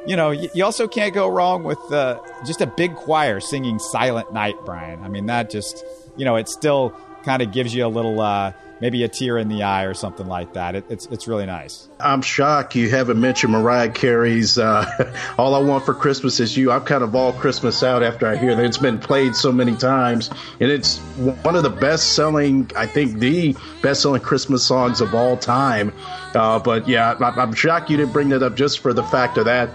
you 0.06 0.16
know, 0.16 0.30
you, 0.30 0.48
you 0.54 0.64
also 0.64 0.88
can't 0.88 1.12
go 1.12 1.28
wrong 1.28 1.64
with 1.64 1.80
uh, 1.92 2.20
just 2.46 2.62
a 2.62 2.66
big 2.66 2.94
choir 2.94 3.40
singing 3.40 3.78
Silent 3.78 4.32
Night, 4.32 4.54
Brian. 4.64 5.02
I 5.02 5.08
mean, 5.08 5.26
that 5.26 5.50
just, 5.50 5.84
you 6.16 6.24
know, 6.24 6.37
it 6.37 6.48
still 6.48 6.96
kind 7.24 7.42
of 7.42 7.52
gives 7.52 7.74
you 7.74 7.84
a 7.84 7.88
little, 7.88 8.20
uh, 8.20 8.52
maybe 8.80 9.02
a 9.04 9.08
tear 9.08 9.38
in 9.38 9.48
the 9.48 9.62
eye 9.62 9.84
or 9.84 9.94
something 9.94 10.26
like 10.26 10.54
that. 10.54 10.74
It, 10.74 10.84
it's 10.88 11.06
it's 11.06 11.26
really 11.28 11.46
nice. 11.46 11.88
I'm 12.00 12.22
shocked 12.22 12.74
you 12.76 12.88
haven't 12.90 13.20
mentioned 13.20 13.52
Mariah 13.52 13.90
Carey's 13.90 14.58
uh, 14.58 15.12
"All 15.38 15.54
I 15.54 15.58
Want 15.60 15.84
for 15.84 15.94
Christmas 15.94 16.40
Is 16.40 16.56
You." 16.56 16.70
I'm 16.70 16.84
kind 16.84 17.02
of 17.02 17.14
all 17.14 17.32
Christmas 17.32 17.82
out 17.82 18.02
after 18.02 18.26
I 18.26 18.36
hear 18.36 18.54
that 18.54 18.64
it's 18.64 18.78
been 18.78 18.98
played 18.98 19.34
so 19.34 19.50
many 19.52 19.74
times, 19.76 20.30
and 20.60 20.70
it's 20.70 20.98
one 20.98 21.56
of 21.56 21.62
the 21.62 21.70
best-selling, 21.70 22.70
I 22.76 22.86
think, 22.86 23.18
the 23.18 23.56
best-selling 23.82 24.20
Christmas 24.22 24.64
songs 24.64 25.00
of 25.00 25.14
all 25.14 25.36
time. 25.36 25.92
Uh, 26.34 26.58
but 26.58 26.86
yeah, 26.88 27.14
I- 27.18 27.40
I'm 27.40 27.54
shocked 27.54 27.90
you 27.90 27.96
didn't 27.96 28.12
bring 28.12 28.28
that 28.30 28.42
up 28.42 28.54
just 28.54 28.80
for 28.80 28.92
the 28.92 29.02
fact 29.02 29.38
of 29.38 29.46
that. 29.46 29.70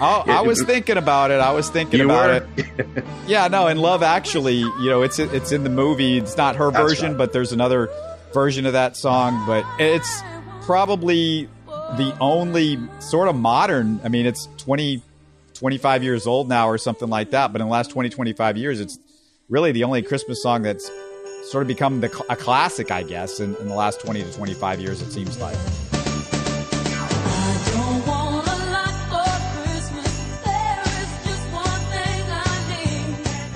Oh, 0.00 0.24
I 0.26 0.42
was 0.42 0.60
thinking 0.66 0.96
about 0.96 1.30
it. 1.30 1.40
I 1.40 1.52
was 1.52 1.70
thinking 1.70 2.00
You 2.00 2.06
about 2.06 2.42
were? 2.56 2.62
it. 2.96 3.04
Yeah, 3.26 3.48
no, 3.48 3.68
in 3.68 3.78
Love 3.78 4.02
Actually, 4.02 4.56
you 4.56 4.90
know, 4.90 5.02
it's 5.02 5.18
it's 5.18 5.52
in 5.52 5.62
the 5.64 5.70
movie. 5.70 6.18
It's 6.18 6.36
not 6.36 6.56
her 6.56 6.70
That's 6.70 6.82
version, 6.82 7.08
right. 7.12 7.18
but 7.18 7.32
there's 7.32 7.52
another 7.52 7.88
version 8.32 8.66
of 8.66 8.72
that 8.72 8.96
song. 8.96 9.44
But 9.46 9.64
it's 9.78 10.22
probably 10.62 11.48
the 11.66 12.16
only 12.20 12.78
sort 13.00 13.28
of 13.28 13.36
modern. 13.36 14.00
I 14.04 14.08
mean, 14.08 14.26
it's 14.26 14.48
20, 14.58 15.02
25 15.54 16.02
years 16.02 16.26
old 16.26 16.48
now 16.48 16.68
or 16.68 16.78
something 16.78 17.08
like 17.08 17.30
that. 17.30 17.52
But 17.52 17.60
in 17.60 17.66
the 17.66 17.72
last 17.72 17.90
20, 17.90 18.08
25 18.10 18.56
years, 18.56 18.80
it's 18.80 18.98
really 19.48 19.72
the 19.72 19.84
only 19.84 20.02
Christmas 20.02 20.42
song 20.42 20.62
that's 20.62 20.90
sort 21.44 21.62
of 21.62 21.68
become 21.68 22.00
the, 22.00 22.24
a 22.30 22.36
classic, 22.36 22.90
I 22.90 23.02
guess, 23.02 23.40
in, 23.40 23.56
in 23.56 23.68
the 23.68 23.74
last 23.74 24.00
20 24.00 24.22
to 24.22 24.32
25 24.32 24.80
years, 24.80 25.02
it 25.02 25.10
seems 25.10 25.38
like. 25.38 25.58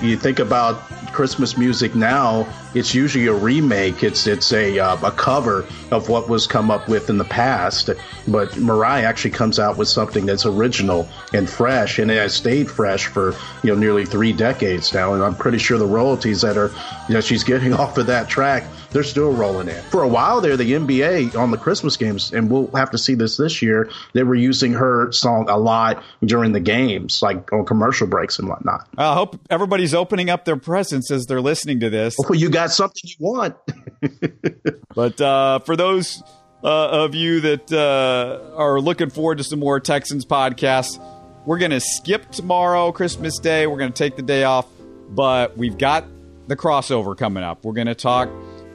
you 0.01 0.15
think 0.15 0.39
about 0.39 0.81
Christmas 1.17 1.57
music 1.57 1.95
now, 1.95 2.45
it's 2.75 2.93
usually 2.93 3.25
a 3.25 3.33
remake. 3.33 4.03
It's 4.03 4.27
it's 4.27 4.53
a 4.53 4.77
uh, 4.77 4.97
a 5.01 5.09
cover 5.09 5.65
of 5.89 6.09
what 6.09 6.29
was 6.29 6.45
come 6.45 6.69
up 6.69 6.87
with 6.87 7.09
in 7.09 7.17
the 7.17 7.25
past. 7.25 7.89
But 8.27 8.55
Mariah 8.55 9.03
actually 9.03 9.31
comes 9.31 9.57
out 9.57 9.77
with 9.77 9.87
something 9.87 10.27
that's 10.27 10.45
original 10.45 11.09
and 11.33 11.49
fresh, 11.49 11.97
and 11.97 12.11
it 12.11 12.17
has 12.17 12.35
stayed 12.35 12.69
fresh 12.69 13.07
for 13.07 13.33
you 13.63 13.73
know 13.73 13.75
nearly 13.75 14.05
three 14.05 14.31
decades 14.31 14.93
now. 14.93 15.15
And 15.15 15.23
I'm 15.23 15.33
pretty 15.33 15.57
sure 15.57 15.79
the 15.79 15.87
royalties 15.87 16.41
that 16.41 16.55
are 16.55 16.71
you 17.07 17.15
know 17.15 17.21
she's 17.21 17.43
getting 17.43 17.73
off 17.81 17.97
of 17.97 18.05
that 18.05 18.29
track, 18.29 18.65
they're 18.91 19.01
still 19.01 19.31
rolling 19.31 19.69
in. 19.69 19.81
For 19.85 20.03
a 20.03 20.07
while 20.07 20.39
there, 20.39 20.55
the 20.55 20.71
NBA 20.71 21.35
on 21.35 21.49
the 21.49 21.57
Christmas 21.57 21.97
games, 21.97 22.31
and 22.31 22.51
we'll 22.51 22.69
have 22.75 22.91
to 22.91 22.99
see 22.99 23.15
this 23.15 23.37
this 23.37 23.63
year. 23.63 23.89
They 24.13 24.21
were 24.21 24.35
using 24.35 24.73
her 24.73 25.11
song 25.11 25.49
a 25.49 25.57
lot 25.57 26.03
during 26.23 26.51
the 26.51 26.59
games, 26.59 27.23
like 27.23 27.51
on 27.51 27.65
commercial 27.65 28.05
breaks 28.05 28.37
and 28.37 28.47
whatnot. 28.47 28.87
I 28.99 29.15
hope 29.15 29.39
everybody's 29.49 29.95
opening 29.95 30.29
up 30.29 30.45
their 30.45 30.57
presents 30.57 31.06
as 31.11 31.25
they're 31.25 31.41
listening 31.41 31.79
to 31.81 31.89
this. 31.89 32.15
Well, 32.17 32.37
you 32.39 32.49
got 32.49 32.71
something 32.71 33.01
you 33.03 33.15
want. 33.19 33.55
But 34.97 35.21
uh, 35.21 35.59
for 35.59 35.75
those 35.75 36.23
uh, 36.63 36.67
of 36.89 37.13
you 37.13 37.39
that 37.41 37.71
uh, 37.71 38.55
are 38.55 38.81
looking 38.81 39.11
forward 39.11 39.37
to 39.37 39.43
some 39.43 39.59
more 39.59 39.79
Texans 39.79 40.25
podcasts, 40.25 40.99
we're 41.45 41.59
going 41.59 41.69
to 41.69 41.79
skip 41.79 42.31
tomorrow, 42.31 42.91
Christmas 42.91 43.37
Day. 43.37 43.67
We're 43.67 43.77
going 43.77 43.93
to 43.93 43.97
take 43.97 44.15
the 44.15 44.23
day 44.23 44.43
off, 44.43 44.65
but 45.09 45.55
we've 45.55 45.77
got 45.77 46.05
the 46.47 46.55
crossover 46.55 47.15
coming 47.15 47.43
up. 47.43 47.63
We're 47.63 47.73
going 47.73 47.85
to 47.85 47.93
talk 47.93 48.27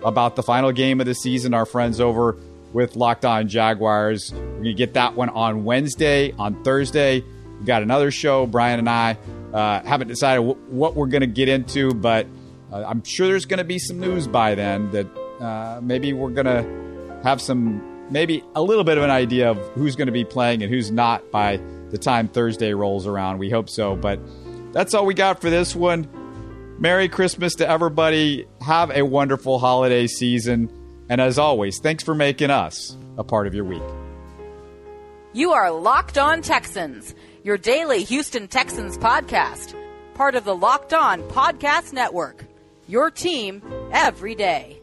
about 0.04 0.36
the 0.36 0.44
final 0.44 0.70
game 0.70 1.00
of 1.00 1.06
the 1.06 1.14
season. 1.14 1.54
Our 1.54 1.66
friends 1.66 1.98
over 1.98 2.36
with 2.72 2.94
Locked 2.94 3.24
On 3.24 3.48
Jaguars. 3.48 4.32
We're 4.32 4.38
going 4.38 4.64
to 4.64 4.74
get 4.74 4.94
that 4.94 5.16
one 5.16 5.28
on 5.28 5.64
Wednesday. 5.64 6.32
On 6.38 6.62
Thursday, 6.62 7.24
we've 7.58 7.66
got 7.66 7.82
another 7.82 8.12
show. 8.12 8.46
Brian 8.46 8.78
and 8.78 8.88
I 8.88 9.18
uh, 9.52 9.82
haven't 9.82 10.08
decided 10.08 10.42
wh- 10.42 10.72
what 10.72 10.94
we're 10.94 11.06
going 11.06 11.20
to 11.22 11.26
get 11.26 11.48
into, 11.48 11.92
but 11.92 12.26
uh, 12.72 12.84
I'm 12.86 13.04
sure 13.04 13.26
there's 13.26 13.44
going 13.44 13.58
to 13.58 13.64
be 13.64 13.78
some 13.78 14.00
news 14.00 14.26
by 14.26 14.54
then 14.54 14.90
that 14.92 15.06
uh, 15.40 15.80
maybe 15.82 16.12
we're 16.12 16.30
going 16.30 16.46
to 16.46 17.20
have 17.22 17.40
some, 17.40 18.10
maybe 18.10 18.42
a 18.54 18.62
little 18.62 18.84
bit 18.84 18.98
of 18.98 19.04
an 19.04 19.10
idea 19.10 19.50
of 19.50 19.58
who's 19.74 19.96
going 19.96 20.06
to 20.06 20.12
be 20.12 20.24
playing 20.24 20.62
and 20.62 20.72
who's 20.72 20.90
not 20.90 21.30
by 21.30 21.60
the 21.90 21.98
time 21.98 22.28
Thursday 22.28 22.72
rolls 22.72 23.06
around. 23.06 23.38
We 23.38 23.50
hope 23.50 23.68
so. 23.68 23.94
But 23.96 24.18
that's 24.72 24.94
all 24.94 25.04
we 25.04 25.14
got 25.14 25.40
for 25.40 25.50
this 25.50 25.76
one. 25.76 26.08
Merry 26.78 27.08
Christmas 27.08 27.54
to 27.56 27.68
everybody. 27.68 28.46
Have 28.60 28.90
a 28.90 29.02
wonderful 29.02 29.58
holiday 29.58 30.06
season. 30.06 30.70
And 31.08 31.20
as 31.20 31.38
always, 31.38 31.78
thanks 31.80 32.02
for 32.02 32.14
making 32.14 32.50
us 32.50 32.96
a 33.18 33.24
part 33.24 33.46
of 33.46 33.54
your 33.54 33.64
week. 33.64 33.82
You 35.34 35.52
are 35.52 35.70
Locked 35.70 36.18
On 36.18 36.42
Texans, 36.42 37.14
your 37.42 37.58
daily 37.58 38.04
Houston 38.04 38.48
Texans 38.48 38.96
podcast, 38.98 39.74
part 40.14 40.34
of 40.34 40.44
the 40.44 40.54
Locked 40.54 40.94
On 40.94 41.22
Podcast 41.22 41.92
Network. 41.92 42.44
Your 42.86 43.10
team 43.10 43.62
every 43.92 44.34
day. 44.34 44.81